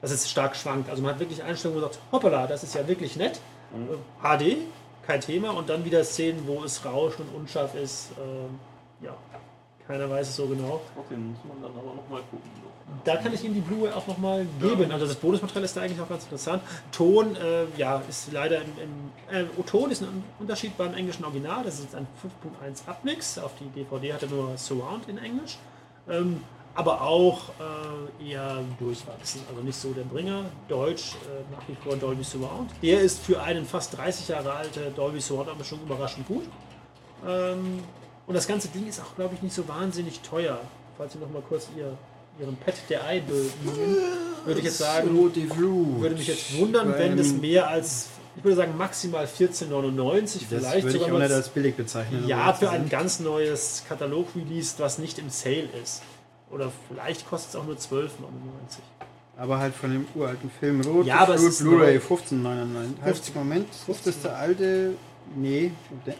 [0.00, 0.88] dass es stark schwankt.
[0.88, 3.40] Also man hat wirklich Einstellungen, wo man sagt, hoppala, das ist ja wirklich nett.
[3.74, 4.56] Äh, HD,
[5.06, 5.50] kein Thema.
[5.50, 8.12] Und dann wieder Szenen, wo es rauscht und unscharf ist.
[8.18, 8.58] Ähm,
[9.02, 9.14] ja,
[9.90, 10.80] keiner weiß es so genau.
[10.94, 12.48] Trotzdem muss man dann aber nochmal gucken.
[13.04, 14.90] Da kann ich Ihnen die Blu-ray auch nochmal geben.
[14.92, 16.62] Also das Bonusmaterial ist da eigentlich auch ganz interessant.
[16.92, 18.70] Ton, äh, ja, ist leider im,
[19.30, 21.64] im äh, Ton ist ein Unterschied beim englischen Original.
[21.64, 22.06] Das ist jetzt ein
[22.62, 23.38] 5.1 Upmix.
[23.38, 25.58] Auf die DVD hat er nur Surround in Englisch.
[26.08, 26.42] Ähm,
[26.74, 27.50] aber auch
[28.20, 29.42] äh, eher durchwachsen.
[29.48, 30.44] Also nicht so der Bringer.
[30.68, 32.70] Deutsch äh, nach wie vor Dolby Surround.
[32.82, 36.44] Der ist für einen fast 30 Jahre alte Dolby Surround aber schon überraschend gut.
[37.26, 37.82] Ähm,
[38.26, 40.60] und das ganze Ding ist auch, glaube ich, nicht so wahnsinnig teuer.
[40.96, 41.96] Falls Sie noch mal kurz ihr,
[42.40, 43.96] Ihren Pet der Ei bemühen,
[44.44, 48.76] würde ich jetzt sagen, würde mich jetzt wundern, wenn es mehr als, ich würde sagen,
[48.76, 52.26] maximal 14,99, Das vielleicht würde ich als billig bezeichnen.
[52.28, 56.02] ja, für ein ganz neues Katalog-Release, was nicht im Sale ist.
[56.50, 58.10] Oder vielleicht kostet es auch nur 12,99.
[59.36, 62.00] Aber halt von dem uralten Film Rote Ja, Blu-ray neu.
[62.00, 63.02] 1599.
[63.02, 63.34] Halt, 15.
[63.34, 64.94] Moment, ist das der alte?
[65.32, 65.70] Nee,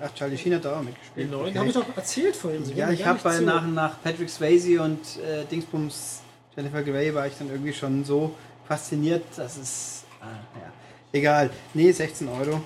[0.00, 1.26] ach, Charlie Sheen hat da auch mitgespielt.
[1.26, 1.58] Den neuen Okay.
[1.58, 2.64] habe ich doch erzählt vorhin.
[2.64, 6.20] Sie Ja, ich habe bei nach, nach Patrick Swayze und äh, Dingsbums
[6.56, 8.32] Jennifer Grey war ich dann irgendwie schon so
[8.66, 10.04] fasziniert, dass es.
[10.20, 10.26] Ah,
[10.60, 10.72] ja.
[11.12, 11.50] Egal.
[11.74, 12.60] Nee, 16 Euro.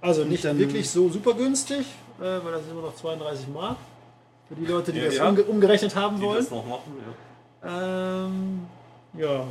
[0.00, 1.84] Also nicht dann- wirklich so super günstig,
[2.20, 3.76] äh, weil das sind immer noch 32 Mark.
[4.48, 5.28] Für die Leute, die Ja, das ja.
[5.28, 6.38] umge umgerechnet haben Die wollen.
[6.38, 6.92] das noch machen,
[7.64, 8.26] ja.
[8.26, 8.66] Ähm,
[9.18, 9.44] ja.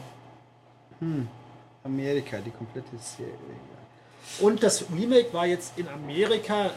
[0.99, 1.27] Hm.
[1.83, 3.33] Amerika, die komplette Serie.
[4.39, 6.71] Und das Remake war jetzt in Amerika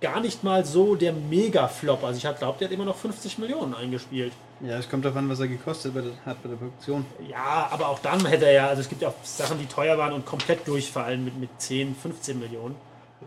[0.00, 2.04] gar nicht mal so der Mega-Flop.
[2.04, 4.32] Also ich glaube, der hat immer noch 50 Millionen eingespielt.
[4.60, 5.94] Ja, es kommt darauf an, was er gekostet
[6.26, 7.06] hat bei der Produktion.
[7.28, 9.96] Ja, aber auch dann hätte er ja, also es gibt ja auch Sachen, die teuer
[9.98, 12.76] waren und komplett durchfallen mit, mit 10, 15 Millionen.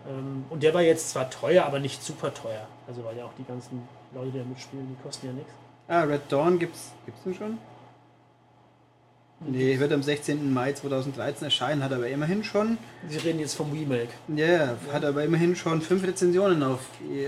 [0.07, 2.67] Ähm, und der war jetzt zwar teuer, aber nicht super teuer.
[2.87, 5.51] Also weil ja auch die ganzen Leute, die da mitspielen, die kosten ja nichts.
[5.87, 7.57] Ah, Red Dawn gibt's, gibt's den schon?
[9.39, 10.51] Nee, wird am 16.
[10.51, 14.09] Mai 2013 erscheinen, hat aber immerhin schon, Sie reden jetzt vom Remake.
[14.35, 16.79] ja, hat aber immerhin schon fünf Rezensionen auf,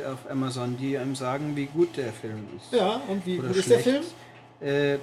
[0.07, 2.73] auf Amazon, die einem sagen, wie gut der Film ist.
[2.73, 3.79] Ja, und wie Oder gut ist der.
[3.79, 4.03] Film?
[4.59, 4.97] Äh,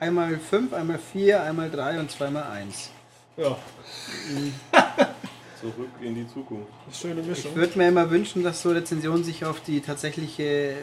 [0.00, 2.90] einmal fünf, einmal vier, einmal drei und zweimal eins.
[3.36, 3.58] Ja,
[5.60, 6.68] Zurück in die Zukunft.
[6.92, 7.50] schöne Mischung.
[7.50, 10.74] Ich würde mir immer wünschen, dass so Rezensionen sich auf die tatsächliche.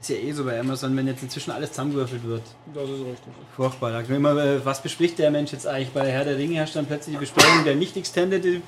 [0.00, 2.42] Ist ja eh so bei Amazon, wenn jetzt inzwischen alles zusammengewürfelt wird.
[2.74, 3.32] Das ist richtig.
[3.54, 3.92] Furchtbar.
[3.92, 5.90] Da immer, äh, was bespricht der Mensch jetzt eigentlich?
[5.90, 8.62] Bei Herr der Ringe herrscht dann plötzlich die Besprechung der nicht extended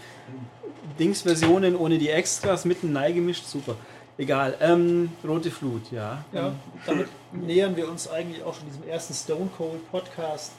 [0.98, 3.44] Dings-Versionen ohne die Extras mitten neigemischt.
[3.46, 3.76] Super.
[4.16, 4.56] Egal.
[4.60, 6.24] Ähm, Rote Flut, ja.
[6.32, 6.52] Ja,
[6.86, 10.52] damit nähern wir uns eigentlich auch schon diesem ersten Stone Cold Podcast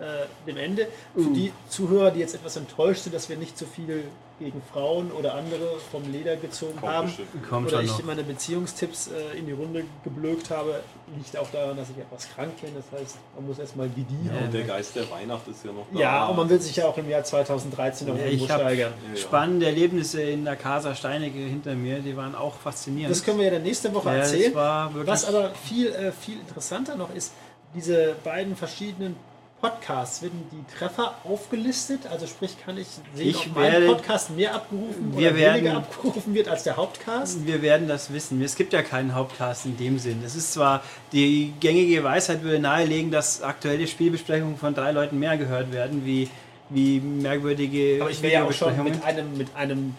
[0.00, 0.88] äh, dem Ende.
[1.14, 1.32] Für Uh.
[1.32, 4.04] die Zuhörer, die jetzt etwas enttäuscht sind, dass wir nicht so viel
[4.38, 7.48] gegen Frauen oder andere vom Leder gezogen Kommt haben bestimmt.
[7.48, 8.04] Kommt oder ich noch.
[8.04, 10.80] meine Beziehungstipps äh, in die Runde geblökt habe,
[11.16, 12.70] liegt auch daran, dass ich etwas krank bin.
[12.74, 14.30] Das heißt, man muss erstmal gediehen.
[14.32, 15.98] Ja, und der Geist der Weihnacht ist ja noch da.
[15.98, 18.92] Ja, und man will sich ja auch im Jahr 2013 noch Ja, irgendwo steigern.
[19.04, 19.16] Ja, ja.
[19.16, 23.14] Spannende Erlebnisse in der Casa Steinecke hinter mir, die waren auch faszinierend.
[23.14, 24.54] Das können wir ja dann nächste Woche ja, erzählen.
[24.54, 27.32] Was aber viel, äh, viel interessanter noch ist,
[27.74, 29.16] diese beiden verschiedenen
[29.60, 32.06] Podcasts, werden die Treffer aufgelistet?
[32.08, 35.64] Also sprich, kann ich sehen, Ich ob mein werde- Podcast mehr abgerufen Wir oder weniger
[35.64, 37.44] werden- abgerufen wird als der Hauptcast?
[37.44, 38.40] Wir werden das wissen.
[38.42, 40.22] Es gibt ja keinen Hauptcast in dem Sinn.
[40.24, 45.36] Es ist zwar, die gängige Weisheit würde nahelegen, dass aktuelle Spielbesprechungen von drei Leuten mehr
[45.36, 46.30] gehört werden, wie,
[46.70, 49.96] wie merkwürdige Aber ich wäre ja auch schon mit einem, mit einem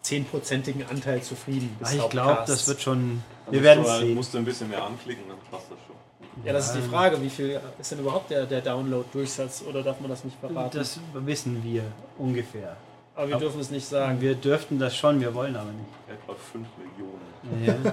[0.00, 1.76] zehnprozentigen Anteil zufrieden.
[1.82, 3.22] Ah, Ich glaube, das wird schon.
[3.46, 4.14] Also Wir werden sehen.
[4.14, 5.94] musst du ein bisschen mehr anklicken, dann passt das schon.
[6.44, 7.20] Ja, das ist die Frage.
[7.22, 10.76] Wie viel ist denn überhaupt der, der Download-Durchsatz oder darf man das nicht verraten?
[10.76, 11.84] Das wissen wir
[12.18, 12.76] ungefähr.
[13.14, 14.20] aber wir dürfen es nicht sagen.
[14.20, 15.88] Wir dürften das schon, wir wollen aber nicht.
[16.08, 17.20] Etwa 5 Millionen.
[17.84, 17.92] Ja.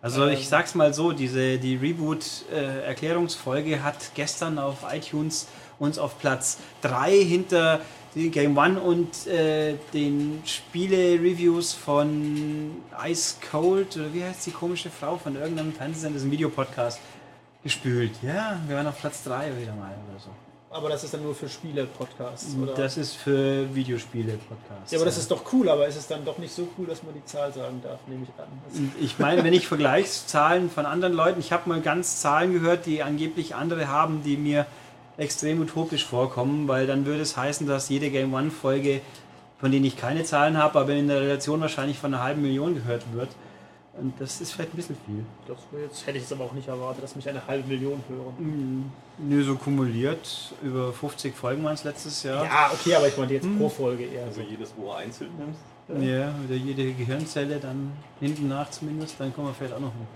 [0.00, 5.48] Also ich sag's mal so, diese die Reboot-Erklärungsfolge hat gestern auf iTunes
[5.80, 7.80] uns auf Platz 3 hinter
[8.14, 12.76] Game One und äh, den Spiele-Reviews von
[13.06, 17.00] Ice Cold oder wie heißt die komische Frau von irgendeinem Fernsehsender, das ist ein Videopodcast,
[17.62, 18.12] gespült.
[18.22, 20.30] Ja, wir waren auf Platz 3 wieder mal oder so.
[20.70, 22.74] Aber das ist dann nur für Spiele-Podcasts, oder?
[22.74, 24.92] Das ist für Videospiele-Podcasts.
[24.92, 27.02] ja, aber das ist doch cool, aber ist es dann doch nicht so cool, dass
[27.02, 28.48] man die Zahl sagen darf, nehme ich an.
[28.68, 32.84] Das Ich meine, wenn ich Vergleichszahlen von anderen Leuten, ich habe mal ganz Zahlen gehört,
[32.84, 34.66] die angeblich andere haben, die mir
[35.16, 39.00] extrem utopisch vorkommen, weil dann würde es heißen, dass jede Game One Folge,
[39.58, 42.74] von denen ich keine Zahlen habe, aber in der Relation wahrscheinlich von einer halben Million
[42.74, 43.30] gehört wird.
[44.00, 45.24] Und das ist vielleicht ein bisschen viel.
[45.48, 48.92] Das jetzt, hätte ich jetzt aber auch nicht erwartet, dass mich eine halbe Million hören.
[49.18, 52.44] Nö, so kumuliert über 50 Folgen waren es letztes Jahr.
[52.44, 54.46] Ja, okay, aber ich meinte jetzt pro Folge eher Also so.
[54.48, 55.60] jedes Wo einzeln nimmst.
[56.06, 60.06] Ja, oder jede Gehirnzelle dann hinten nach zumindest, dann kommen wir vielleicht auch noch hin.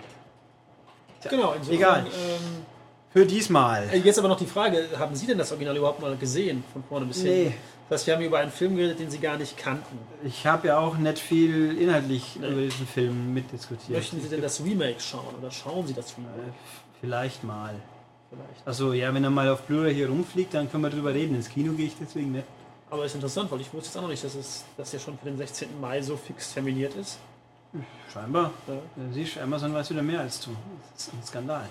[1.31, 1.75] Genau, insofern.
[1.77, 2.07] Egal.
[2.07, 2.65] Ähm,
[3.13, 3.89] Für diesmal.
[3.93, 6.85] äh, jetzt aber noch die Frage, haben Sie denn das Original überhaupt mal gesehen, von
[6.85, 7.49] vorne bis hinten?
[7.49, 7.55] Nee.
[7.93, 9.99] Heißt, wir haben über einen Film geredet, den Sie gar nicht kannten.
[10.25, 12.49] Ich habe ja auch nicht viel inhaltlich Nee.
[12.49, 13.91] über diesen Film mitdiskutiert.
[13.91, 16.35] Möchten Sie denn das Remake schauen oder schauen Sie das Remake?
[16.39, 16.53] Äh,
[17.01, 17.75] Vielleicht mal.
[18.31, 18.67] Vielleicht.
[18.67, 21.35] Also ja, wenn er mal auf Blu-ray hier rumfliegt, dann können wir drüber reden.
[21.35, 22.47] Ins Kino gehe ich deswegen nicht.
[22.89, 25.19] Aber ist interessant, weil ich wusste jetzt auch noch nicht, dass es dass ja schon
[25.19, 25.81] für den 16.
[25.81, 27.19] Mai so fix terminiert ist.
[28.13, 28.51] Scheinbar.
[28.69, 28.75] Ja.
[29.13, 30.51] Siehst du, Amazon weiß wieder mehr als du.
[30.95, 31.69] Das ist ein Skandal.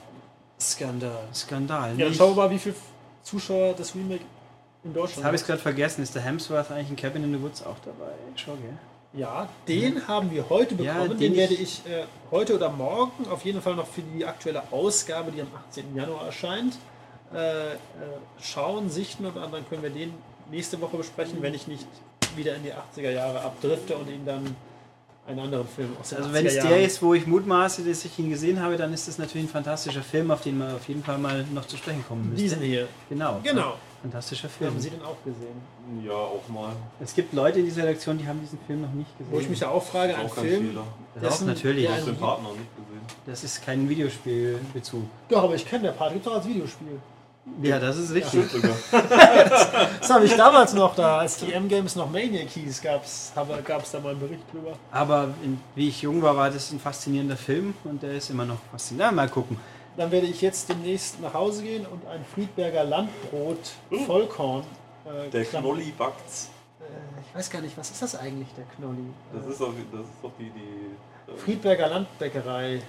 [0.59, 1.27] Skandal.
[1.33, 1.99] Skandal.
[1.99, 2.75] Ja, wir mal, wie viele
[3.23, 4.23] Zuschauer das Remake
[4.83, 6.01] in Deutschland habe ich es gerade vergessen.
[6.03, 8.11] Ist der Hemsworth eigentlich in Cabin in the Woods auch dabei?
[8.35, 8.73] Schau, gell?
[9.13, 11.09] Ja, den haben wir heute Ja, bekommen.
[11.11, 14.25] den den werde ich- ich äh, heute oder morgen auf jeden Fall noch für die
[14.25, 15.95] aktuelle Ausgabe, die am 18.
[15.95, 16.77] Januar erscheint,
[17.33, 17.77] äh, äh,
[18.41, 20.13] schauen, sichten und dann können wir den
[20.49, 21.85] nächste Woche besprechen, wenn ich nicht
[22.37, 24.55] wieder in die 80er Jahre abdrifte und ihn dann
[25.27, 26.69] einen anderen Film aus Also 80er wenn es Jahren.
[26.69, 29.51] der ist, wo ich mutmaße, dass ich ihn gesehen habe, dann ist das natürlich ein
[29.51, 32.41] fantastischer Film, auf den wir auf jeden Fall mal noch zu sprechen kommen müssen.
[32.41, 32.87] Diesen hier.
[33.09, 33.39] Genau.
[33.43, 33.75] Genau.
[34.01, 34.71] Fantastischer Film.
[34.71, 35.61] Haben Sie den auch gesehen?
[36.03, 36.71] Ja, auch mal.
[36.99, 39.31] Es gibt Leute in dieser Redaktion, die haben diesen Film noch nicht gesehen.
[39.33, 40.77] Wo ich mich ja auch frage, Ist ein Film.
[41.13, 41.87] Das dessen- natürlich.
[41.89, 43.01] Ich den Partner nicht gesehen.
[43.27, 45.03] Das ist kein Videospielbezug.
[45.29, 46.99] Doch, aber ich kenne der Part, gibt doch als Videospiel.
[47.63, 48.45] Ja, das ist richtig.
[48.47, 48.75] Stimmt sogar.
[49.99, 53.43] Das habe ich damals noch da, als die M-Games noch Maniac hieß, gab es da
[53.99, 54.73] mal einen Bericht drüber.
[54.91, 58.45] Aber in, wie ich jung war, war das ein faszinierender Film und der ist immer
[58.45, 59.11] noch faszinierend.
[59.15, 59.57] Na, mal gucken.
[59.97, 63.59] Dann werde ich jetzt demnächst nach Hause gehen und ein Friedberger Landbrot
[64.05, 64.63] Vollkorn.
[65.05, 65.43] Äh, Der.
[65.45, 66.49] Knolli backt's.
[66.79, 66.83] Äh,
[67.27, 69.03] ich weiß gar nicht, was ist das eigentlich, der Knolli?
[69.33, 70.49] Das Äh, ist doch, das ist doch die.
[70.51, 72.81] die äh, Friedberger Landbäckerei.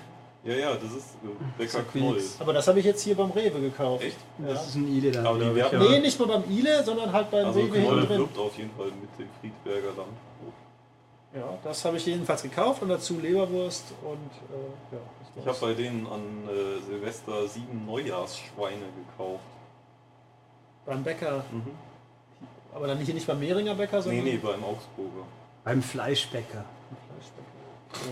[0.44, 2.22] ja, ja, das ist äh, Bäcker Knoll.
[2.38, 4.04] Aber das habe ich jetzt hier beim Rewe gekauft.
[4.04, 4.16] Echt?
[4.38, 4.48] Ja.
[4.52, 5.26] Das ist ein Ile dann.
[5.26, 8.06] Aber die werden- Nee, nicht mal beim Ile, sondern halt beim Also Rewe hinten Knoll
[8.06, 8.18] drin.
[8.18, 10.52] wirbt auf jeden Fall mit dem Friedberger Landbrot.
[11.34, 15.00] Ja, das habe ich jedenfalls gekauft und dazu Leberwurst und äh, ja.
[15.36, 19.42] Ich habe bei denen an äh, Silvester sieben Neujahrsschweine gekauft.
[20.84, 21.70] beim Bäcker, Mhm.
[22.74, 25.24] aber dann hier nicht beim Mehringer Bäcker, Nee, sondern nee, beim Augsburger.
[25.64, 26.64] Beim Fleischbäcker.
[27.08, 28.10] Fleischbäcker.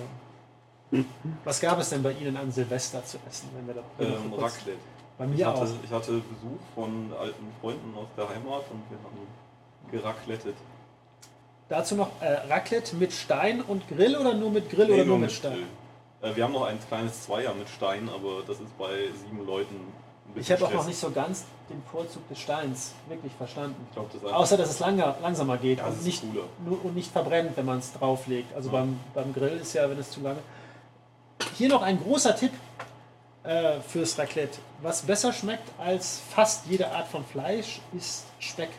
[0.93, 1.05] Ja.
[1.45, 4.79] Was gab es denn bei Ihnen an Silvester zu essen, wenn wir da Ähm, Raclette.
[5.19, 5.67] Bei Ich mir hatte, auch.
[5.85, 10.57] ich hatte Besuch von alten Freunden aus der Heimat und wir haben geraclettet.
[11.69, 15.19] Dazu noch äh, Raclette mit Stein und Grill oder nur mit Grill Nee, oder nur
[15.19, 15.53] mit Stein?
[15.53, 15.67] Grill.
[16.23, 19.75] Äh, wir haben noch ein kleines Zweier mit Stein, aber das ist bei sieben Leuten
[19.75, 23.77] ein bisschen Ich habe auch noch nicht so ganz den Vorzug des Steins wirklich verstanden.
[23.89, 26.23] Ich glaube, das Außer, dass es langer, langsamer geht Ja, und, nicht,
[26.65, 28.55] nur, und nicht verbrennt, wenn man es drauflegt.
[28.55, 28.79] Also Ja.
[28.81, 30.41] beim, beim Grill ist ja, wenn es zu lange.
[31.57, 32.53] Hier noch ein großer Tipp
[33.45, 34.59] äh, fürs Raclette.
[34.83, 38.71] Was besser schmeckt als fast jede Art von Fleisch, ist Speck.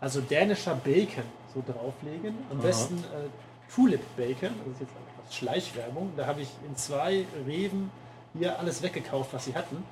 [0.00, 2.36] Also dänischer Bacon so drauflegen.
[2.50, 2.66] Am Aha.
[2.66, 4.54] besten äh, Tulip Bacon.
[4.64, 4.92] Das ist jetzt
[5.30, 6.12] Schleichwerbung.
[6.16, 7.90] Da habe ich in zwei Reven
[8.38, 9.84] hier alles weggekauft, was sie hatten.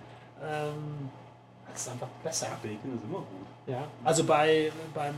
[0.42, 1.10] Ähm,
[1.70, 2.46] das ist einfach besser.
[2.62, 3.46] Bacon ist immer gut.
[3.66, 5.14] Ja, also bei, beim,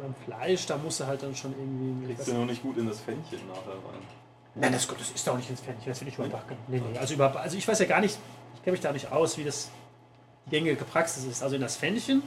[0.00, 2.14] beim Fleisch, da musst du halt dann schon irgendwie.
[2.14, 4.02] Kriegst du noch nicht gut in das Fännchen nachher rein.
[4.54, 6.56] Nein, das, das ist doch nicht ins Pfännchen, das will ich überbacken.
[6.66, 8.18] Nee, nee, also, über, also ich weiß ja gar nicht,
[8.54, 9.70] ich kenne mich da nicht aus, wie das
[10.46, 11.42] die gängige Praxis ist.
[11.42, 12.22] Also in das Pfännchen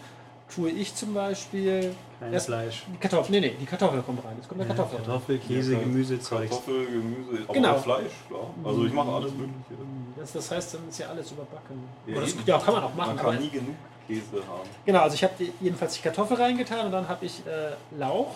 [0.53, 2.83] tue ich zum Beispiel Kein erst Fleisch.
[2.93, 3.31] die Kartoffel.
[3.31, 4.35] Nee, nee, die Kartoffel kommt rein.
[4.41, 5.05] Es kommt eine Ja, Kartoffel rein.
[5.05, 6.49] Kartoffel, Käse, Ja, Gemüse, Zeug.
[6.49, 7.71] Kartoffel, Gemüse, aber Genau.
[7.75, 8.49] auch Fleisch, klar.
[8.63, 9.55] Also ich mache alles Mögliche.
[10.17, 11.83] Das, das heißt, dann ist ja alles überbacken.
[12.05, 13.15] Ja, Oder das, ja, kann man auch machen.
[13.15, 13.75] Man aber, kann nie genug
[14.07, 14.69] Käse haben.
[14.85, 18.35] genau, also ich habe jedenfalls die Kartoffel reingetan und dann habe ich äh, Lauch,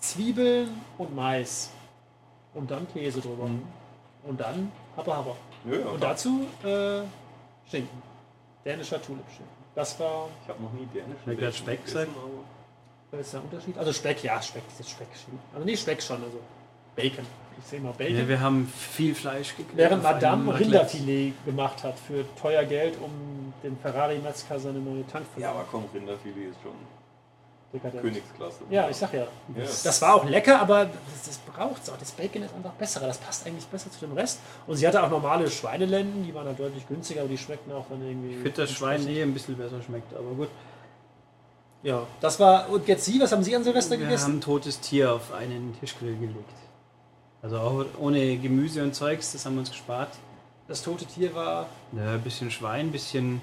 [0.00, 1.70] Zwiebeln und Mais.
[2.54, 3.46] Und dann Käse drüber.
[3.46, 3.62] Mhm.
[4.24, 5.36] Und dann Happa Happa.
[5.66, 6.10] Ja, ja, Und klar.
[6.10, 7.02] dazu äh,
[7.70, 8.02] Schinken.
[8.64, 9.59] Dänischer Tulip-Schinken.
[9.80, 12.44] Das war, Ich habe noch nie dänischen Bacon Speck gegessen, aber-
[13.12, 13.78] was ist der Unterschied?
[13.78, 15.06] Also Speck, ja, Speck, das ist Speck.
[15.54, 16.38] Also nee, Speck schon, also
[16.94, 17.24] Bacon.
[17.58, 18.14] Ich sehe mal Bacon.
[18.18, 19.74] Ja, wir haben viel Fleisch gekriegt.
[19.74, 20.58] Während Madame.
[20.58, 25.86] Rinderfilet gemacht hat für teuer Geld, um dem Ferrari-Metzger seine neue Tankfüllung Ja, aber komm,
[25.94, 26.72] Rinderfilet ist schon
[27.72, 28.02] dekadent.
[28.02, 28.58] Königsklasse.
[28.70, 29.20] Ja, ich sag ja.
[29.20, 29.28] Ja.
[29.56, 31.96] Das war auch lecker, aber das, das braucht auch.
[31.98, 33.00] Das Bacon ist einfach besser.
[33.00, 34.40] Das passt eigentlich besser zu dem Rest.
[34.66, 37.86] Und sie hatte auch normale Schweinelenden, die waren halt deutlich günstiger, aber die schmeckten auch
[37.88, 38.30] dann irgendwie.
[38.30, 40.48] Ich finde das Schwein eh ein bisschen besser schmeckt, aber gut.
[41.82, 42.68] Ja, das war.
[42.68, 44.24] Und jetzt Sie, was haben Sie an Silvester Wir gegessen?
[44.24, 46.52] haben ein totes Tier auf einen Tischgrill gelegt.
[47.42, 50.10] Also auch ohne Gemüse und Zeugs, das haben wir uns gespart.
[50.68, 51.66] Das tote Tier war.
[51.92, 53.40] Ja, ein bisschen Schwein, ein bisschen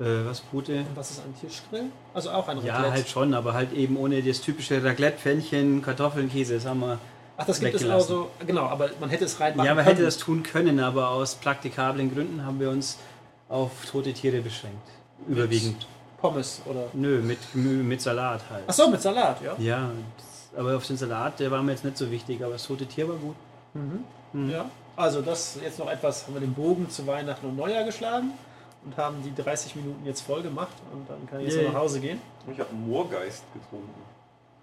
[0.00, 0.78] äh, was Pute.
[0.78, 1.84] Und was ist ein Tischgrill?
[2.14, 2.92] Also auch ein Ja, Raclette.
[2.94, 6.54] halt schon, aber halt eben ohne das typische Raclette, Pfännchen, Kartoffeln, Käse.
[6.54, 6.98] Das haben wir.
[7.36, 8.30] Ach, das gibt es auch so.
[8.46, 9.96] Genau, aber man hätte es reinmachen Ja, man können.
[9.96, 12.98] hätte das tun können, aber aus praktikablen Gründen haben wir uns
[13.48, 14.88] auf tote Tiere beschränkt.
[15.28, 15.86] Überwiegend.
[16.20, 16.86] Pommes oder.
[16.94, 18.64] Nö, mit mit Salat halt.
[18.66, 19.54] Ach so, mit Salat, ja.
[19.58, 22.66] Ja, das, aber auf den Salat, der war mir jetzt nicht so wichtig, aber das
[22.66, 23.36] tote Tier war gut.
[23.74, 24.50] Mhm.
[24.50, 24.64] Ja.
[24.96, 28.32] Also das jetzt noch etwas, haben wir den Bogen zu Weihnachten und Neujahr geschlagen
[28.84, 31.80] und haben die 30 Minuten jetzt voll gemacht und dann kann ich jetzt noch nach
[31.80, 32.20] Hause gehen.
[32.50, 34.02] Ich habe Moorgeist getrunken.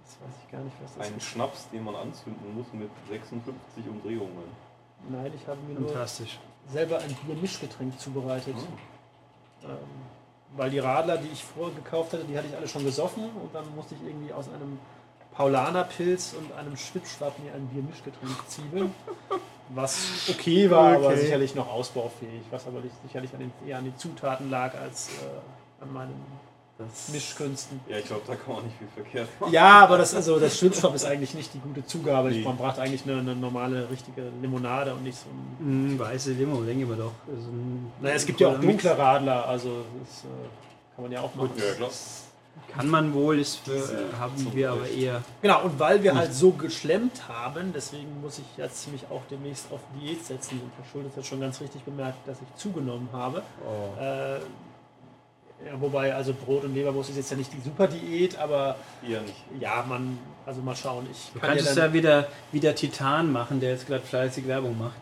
[0.03, 1.23] Das weiß ich gar nicht, was das Ein ist.
[1.23, 4.49] Schnaps, den man anzünden muss mit 56 Umdrehungen.
[5.09, 6.39] Nein, ich habe mir nur Fantastisch.
[6.71, 8.55] selber ein Biermischgetränk zubereitet.
[8.57, 9.67] Oh.
[9.67, 9.77] Ähm,
[10.55, 13.53] weil die Radler, die ich vorher gekauft hatte, die hatte ich alle schon gesoffen und
[13.53, 14.79] dann musste ich irgendwie aus einem
[15.33, 18.93] Paulanerpilz und einem Schwipschwapp mir ein Biermischgetränk Zwiebeln.
[19.69, 21.17] Was okay war, aber Okay.
[21.21, 22.41] sicherlich noch ausbaufähig.
[22.51, 26.13] Was aber nicht- sicherlich an den, eher an den Zutaten lag als äh, an meinen
[26.77, 27.79] Das Mischkünsten.
[27.87, 29.53] Ja, ich glaube, da kann man nicht viel verkehrt machen.
[29.53, 32.29] Ja, aber das, also, das Schwipschwapp ist eigentlich nicht die gute Zugabe.
[32.29, 32.43] Nee.
[32.43, 35.65] Man braucht eigentlich eine, eine normale, richtige Limonade und nicht so ein.
[35.91, 37.13] Hm, weiße Limo, denke ich mir doch.
[37.27, 41.21] Also ein- Naja, es gibt ja auch dunkle Radler, also das äh, kann man ja
[41.21, 41.51] auch machen.
[41.57, 41.89] Ja, klar.
[42.75, 45.23] Kann man wohl, ist für, äh, haben zum wir aber eher.
[45.41, 49.71] Genau, und weil wir halt so geschlemmt haben, deswegen muss ich jetzt mich auch demnächst
[49.71, 50.59] auf Diät setzen.
[50.61, 53.43] Und Herr Schulz hat schon ganz richtig bemerkt, dass ich zugenommen habe.
[53.65, 54.01] Oh.
[54.01, 54.39] Äh,
[55.65, 58.75] ja, wobei, also Brot und Leberwurst ist jetzt ja nicht die super Diät, aber
[59.07, 59.35] Eher nicht.
[59.59, 61.07] ja, man, also mal schauen.
[61.11, 64.77] Ich Du kann kannst ja, ja wieder, wieder Titan machen, der jetzt gerade fleißig Werbung
[64.77, 64.97] macht.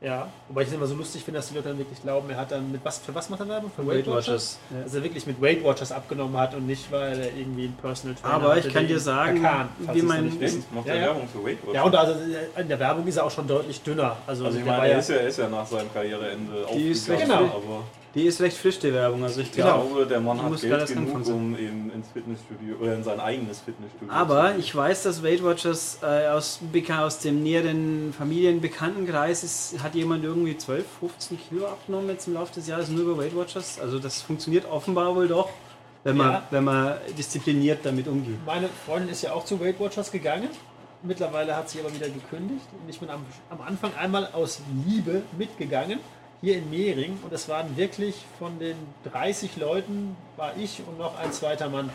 [0.00, 2.36] Ja, wobei ich es immer so lustig finde, dass die Leute dann wirklich glauben, er
[2.36, 3.70] hat dann mit was, für was macht er Werbung?
[3.74, 4.58] Für Weight Watchers.
[4.70, 4.82] Ja.
[4.82, 8.14] Dass er wirklich mit Weight Watchers abgenommen hat und nicht, weil er irgendwie einen Personal
[8.16, 9.40] Trainer Aber ich kann dir sagen,
[9.86, 10.38] falls wie mein-
[10.74, 11.00] macht Ja, ja.
[11.02, 11.74] Werbung für Weight Watchers.
[11.74, 12.14] Ja, und also
[12.56, 14.16] in der Werbung ist er auch schon deutlich dünner.
[14.26, 15.92] Also, also ich der meine, war er ja, ist ja, er ist ja nach seinem
[15.92, 17.82] Karriereende Die ist aufgegangen, recht- aber
[18.14, 19.24] Die ist recht frisch, die Werbung.
[19.24, 19.88] Also ich ich glaube.
[19.88, 23.60] glaube, der Mann hat muss Geld genug, um eben ins Fitnessstudio oder in sein eigenes
[23.60, 26.60] Fitnessstudio Aber zu ich weiß, dass Weight Watchers äh, aus,
[27.00, 32.54] aus dem näheren Familienbekanntenkreis ist, hat jemand irgendwie 12, 15 Kilo abgenommen jetzt im Laufe
[32.54, 33.80] des Jahres nur über Weight Watchers.
[33.80, 35.48] Also das funktioniert offenbar wohl doch,
[36.04, 36.42] wenn man, Ja.
[36.50, 38.36] wenn man diszipliniert damit umgeht.
[38.46, 40.50] meine Freundin ist ja auch zu Weight Watchers gegangen.
[41.02, 42.64] Mittlerweile hat sie aber wieder gekündigt.
[42.80, 45.98] Und ich bin am, am Anfang einmal aus Liebe mitgegangen,
[46.40, 47.18] hier in Mehring.
[47.22, 48.76] Und es waren wirklich von den
[49.12, 51.90] 30 Leuten, war ich und noch ein zweiter Mann.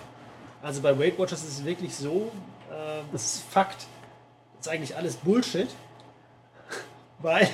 [0.61, 2.31] Also bei Weight Watchers ist es wirklich so,
[2.69, 3.87] äh, das ist Fakt.
[4.57, 5.69] Das ist eigentlich alles Bullshit.
[7.19, 7.49] Weil,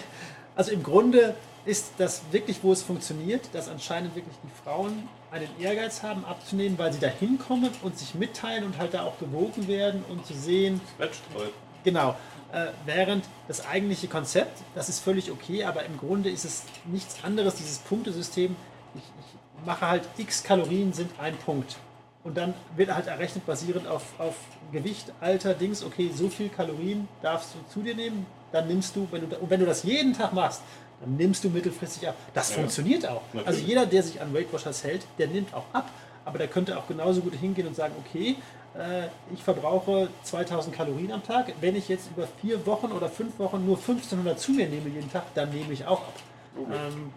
[0.55, 5.49] also im Grunde ist das wirklich, wo es funktioniert, dass anscheinend wirklich die Frauen einen
[5.59, 9.67] Ehrgeiz haben abzunehmen, weil sie da hinkommen und sich mitteilen und halt da auch gewogen
[9.67, 11.51] werden und zu sehen, Wettstreit.
[11.83, 12.15] Genau.
[12.51, 17.23] Äh, während das eigentliche Konzept, das ist völlig okay, aber im Grunde ist es nichts
[17.23, 18.55] anderes, dieses Punktesystem.
[18.93, 21.77] Ich, ich mache halt x Kalorien sind ein Punkt.
[22.23, 24.35] Und dann wird halt errechnet basierend auf, auf
[24.71, 29.07] Gewicht, Alter, Dings, okay, so viel Kalorien darfst du zu dir nehmen, dann nimmst du,
[29.11, 30.61] wenn du, und wenn du das jeden Tag machst,
[31.01, 32.15] dann nimmst du mittelfristig ab.
[32.33, 32.55] Das Ja.
[32.55, 33.21] funktioniert auch.
[33.33, 33.47] Natürlich.
[33.47, 35.89] Also jeder, der sich an Weight Watchers hält, der nimmt auch ab.
[36.25, 38.35] Aber der könnte auch genauso gut hingehen und sagen, okay,
[38.77, 41.53] äh, ich verbrauche 2000 Kalorien am Tag.
[41.61, 45.11] Wenn ich jetzt über vier Wochen oder fünf Wochen nur 1500 zu mir nehme jeden
[45.11, 46.13] Tag, dann nehme ich auch ab.
[46.57, 47.11] Ähm,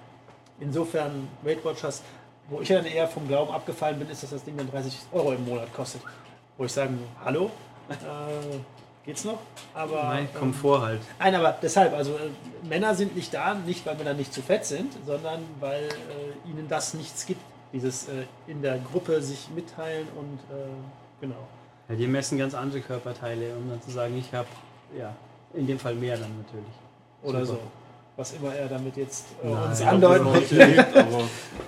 [0.61, 2.03] insofern Weight Watchers,
[2.49, 5.33] wo ich dann eher vom Glauben abgefallen bin, ist, dass das Ding dann 30 Euro
[5.33, 6.03] im Monat kostet.
[6.57, 6.93] Wo ich sage,
[7.25, 7.51] hallo,
[7.89, 7.95] äh,
[9.05, 9.39] geht's noch?
[9.75, 11.01] Aber Nein, ähm, Komfort halt.
[11.19, 14.65] Nein, aber deshalb, also äh, Männer sind nicht da, nicht weil Männer nicht zu fett
[14.65, 17.41] sind, sondern weil äh, ihnen das nichts gibt.
[17.73, 20.69] Dieses äh, in der Gruppe sich mitteilen und äh,
[21.21, 21.47] genau.
[21.89, 24.49] Ja, die messen ganz andere Körperteile, um dann zu sagen, ich habe,
[24.99, 25.15] ja,
[25.55, 26.75] in dem Fall mehr dann natürlich.
[27.23, 27.61] Oder Super.
[27.61, 27.71] so.
[28.17, 30.87] Was immer er damit jetzt äh, Nein, uns ich Ich andeuten möchte.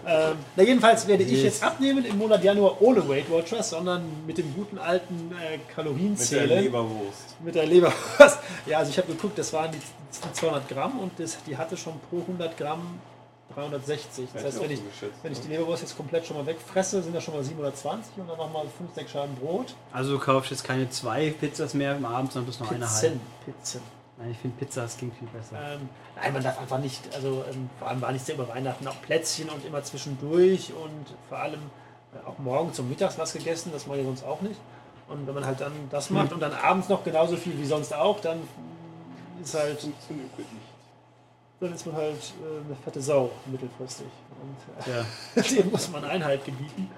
[0.07, 1.43] Ähm, na jedenfalls werde ich Yes.
[1.43, 5.61] jetzt abnehmen im Monat Januar ohne Weight Watchers, sondern mit dem guten alten äh, mit
[5.69, 6.49] der Kalorienzählen.
[6.65, 7.37] Leberwurst.
[7.45, 8.39] Mit der Leberwurst.
[8.67, 11.77] Ja, also ich habe geguckt, das waren die, die 200 Gramm und das, die hatte
[11.77, 12.99] schon pro 100 Gramm
[13.55, 14.29] 360.
[14.33, 14.81] Das heißt, wenn ich,
[15.23, 15.45] wenn ich ne?
[15.45, 18.65] die Leberwurst jetzt komplett schon mal wegfresse, sind das schon mal 720 und dann nochmal
[18.79, 19.75] 5, 6 Scheiben Brot.
[19.93, 23.09] Also du kaufst jetzt keine zwei Pizzas mehr am Abend, sondern bloß noch eine halbe.
[23.09, 23.21] Pizzen.
[23.45, 23.81] Pizzen.
[24.19, 25.57] Nein, ich finde Pizza, das klingt viel besser.
[25.57, 28.87] Ähm, nein, man darf einfach nicht, also ähm, vor allem war nicht sehr über Weihnachten
[28.87, 31.61] auch Plätzchen und immer zwischendurch und vor allem
[32.15, 34.61] äh, auch morgens und mittags was gegessen, das mache ich sonst auch nicht.
[35.09, 36.17] Und wenn man halt dann das Hm.
[36.17, 38.43] macht und dann abends noch genauso viel wie sonst auch, dann
[39.43, 40.70] ist halt, Funktioniert nicht.
[41.61, 44.07] Dann ist man halt äh, eine fette Sau mittelfristig.
[44.43, 45.43] Und äh, Ja.
[45.63, 46.91] dem muss man Einhalt gebieten.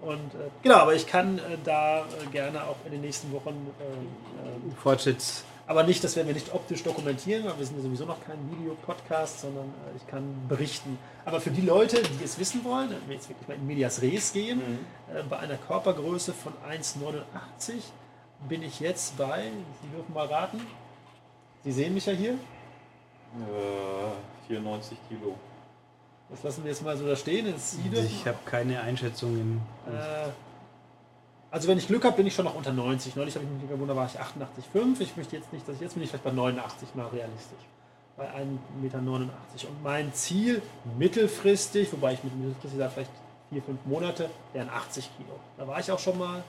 [0.00, 3.68] Und äh, genau, aber ich kann äh, da äh, gerne auch in den nächsten Wochen
[3.80, 5.44] äh, Fortschritts.
[5.66, 8.36] aber nicht, das werden wir nicht optisch dokumentieren, weil wir sind ja sowieso noch kein
[8.50, 10.98] Videopodcast, sondern ich kann berichten.
[11.24, 14.02] Aber für die Leute, die es wissen wollen, wenn wir jetzt wirklich mal in Medias
[14.02, 15.28] Res gehen, Mhm.
[15.30, 17.80] bei einer Körpergröße von 1,89
[18.48, 19.50] bin ich jetzt bei,
[19.82, 20.60] Sie dürfen mal raten,
[21.64, 22.34] Sie sehen mich ja hier,
[23.40, 25.34] Äh, 94 Kilo.
[26.30, 27.52] das lassen wir jetzt mal so da stehen.
[27.56, 29.60] Ich habe keine Einschätzung im.
[29.92, 30.28] Äh,
[31.50, 33.16] also wenn ich Glück habe, bin ich schon noch unter 90.
[33.16, 35.00] Neulich habe ich mich gewundert, war ich 88,5.
[35.00, 37.58] Ich möchte jetzt nicht, dass ich jetzt bin ich vielleicht bei 89 mal realistisch.
[38.16, 38.38] Bei 1,89
[38.82, 38.98] Meter.
[38.98, 39.30] Und
[39.82, 40.62] mein Ziel
[40.98, 43.10] mittelfristig, wobei ich mit mittelfristig sage, vielleicht
[43.50, 45.38] 4, 5 Monate, wären 80 Kilo.
[45.56, 46.42] Da war ich auch schon mal.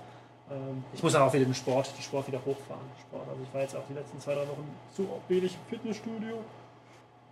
[0.51, 2.81] Ähm, Ich muss auch wieder den Sport, den Sport wieder hochfahren.
[3.07, 3.27] Sport.
[3.29, 6.37] Also ich war jetzt auch die letzten zwei, drei Wochen zu wenig im Fitnessstudio.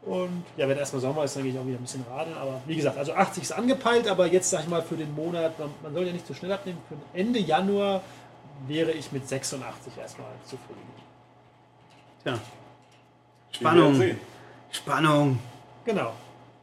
[0.05, 2.37] Und ja, wenn erstmal Sommer ist, dann gehe ich auch wieder ein bisschen radeln.
[2.37, 5.57] Aber wie gesagt, also 80 ist angepeilt, aber jetzt sag ich mal für den Monat,
[5.57, 6.79] man, man soll ja nicht zu schnell abnehmen.
[6.89, 8.01] Für Ende Januar
[8.67, 10.81] wäre ich mit 86 erstmal zufrieden.
[12.23, 12.37] Tja.
[13.51, 14.01] Spannung.
[14.71, 15.39] Spannung.
[15.85, 16.11] Genau.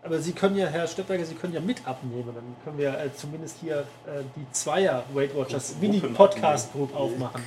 [0.03, 2.32] Aber Sie können ja, Herr Stöttberger, Sie können ja mit abnehmen.
[2.34, 7.43] Dann können wir äh, zumindest hier äh, die Zweier Weight Watchers Mini-Podcast-Group aufmachen.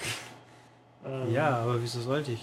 [1.05, 2.41] Ähm, Ja, aber wieso sollte ich?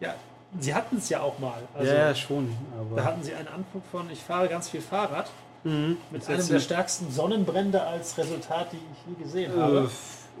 [0.00, 0.14] ja.
[0.60, 1.58] Sie hatten es ja auch mal.
[1.74, 2.50] Also, ja, ja, schon.
[2.96, 5.30] Da hatten Sie einen Anflug von, ich fahre ganz viel Fahrrad.
[5.64, 5.96] Mhm.
[6.10, 9.90] Mit Das einem der stärksten Sonnenbrände als Resultat, die ich je gesehen Äh, habe.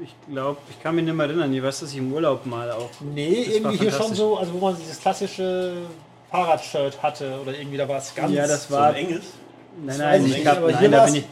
[0.00, 1.52] ich glaube, ich kann mich nicht mehr erinnern.
[1.52, 2.88] Ich weiß, dass ich im Urlaub mal auch.
[3.00, 5.74] Nee, das irgendwie hier schon so, also wo man dieses klassische
[6.30, 8.32] Fahrradshirt hatte oder irgendwie da war es ganz.
[8.32, 8.88] Ja, das So war.
[8.88, 9.24] ein enges.
[9.84, 11.24] Nein, nein, ich ich hab, aber nein, da bin ich.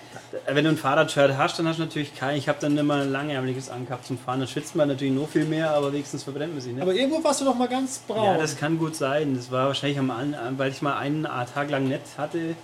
[0.47, 2.37] Wenn du ein Fahrradshirt hast, dann hast du natürlich kein.
[2.37, 4.41] Ich habe dann immer ein langärmeliges angehabt zum Fahren.
[4.41, 6.83] Dann schwitzt man natürlich noch viel mehr, aber wenigstens verbrennt man sich nicht.
[6.83, 8.25] Aber irgendwo warst du doch mal ganz braun.
[8.25, 9.35] ja, das kann gut sein.
[9.35, 10.13] Das war wahrscheinlich am
[10.57, 12.55] weil ich mal einen Tag lang nett hatte.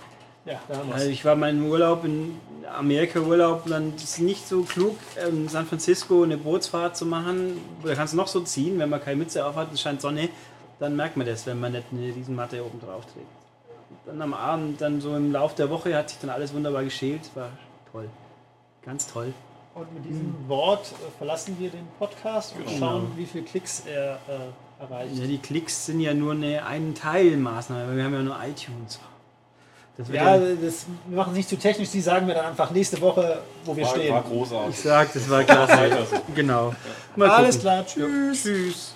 [0.45, 0.95] Ja, da haben wir's.
[0.95, 2.37] Also ich war mal im Urlaub, in
[2.77, 7.05] Amerika Urlaub, und dann ist es nicht so klug, in San Francisco eine Bootsfahrt zu
[7.05, 7.61] machen.
[7.83, 10.29] Da kannst du noch so ziehen, wenn man keine Mütze auf hat, es scheint Sonne,
[10.79, 13.42] dann merkt man das, wenn man nicht eine Riesenmatte oben drauf trägt.
[14.05, 17.21] Dann am Abend, dann so im Lauf der Woche hat sich dann alles wunderbar geschält.
[17.35, 17.49] War
[17.91, 18.09] toll.
[18.85, 19.33] Ganz toll.
[19.75, 22.77] Und mit diesem Wort äh, verlassen wir den Podcast und Genau.
[22.79, 25.15] schauen, wie viele Klicks er äh, erreicht.
[25.15, 28.99] Ja, die Klicks sind ja nur eine ein Teilmaßnahme, weil wir haben ja nur iTunes.
[29.97, 32.71] Das Ja, ja, das, wir machen es nicht zu technisch, die sagen wir dann einfach
[32.71, 34.13] nächste Woche, wo wir War, stehen.
[34.13, 34.75] war großartig.
[34.75, 36.21] ich sag, das war klasse.
[36.35, 36.73] Genau.
[37.15, 38.41] Mal Alles klar, tschüss.
[38.43, 38.92] Tschüss.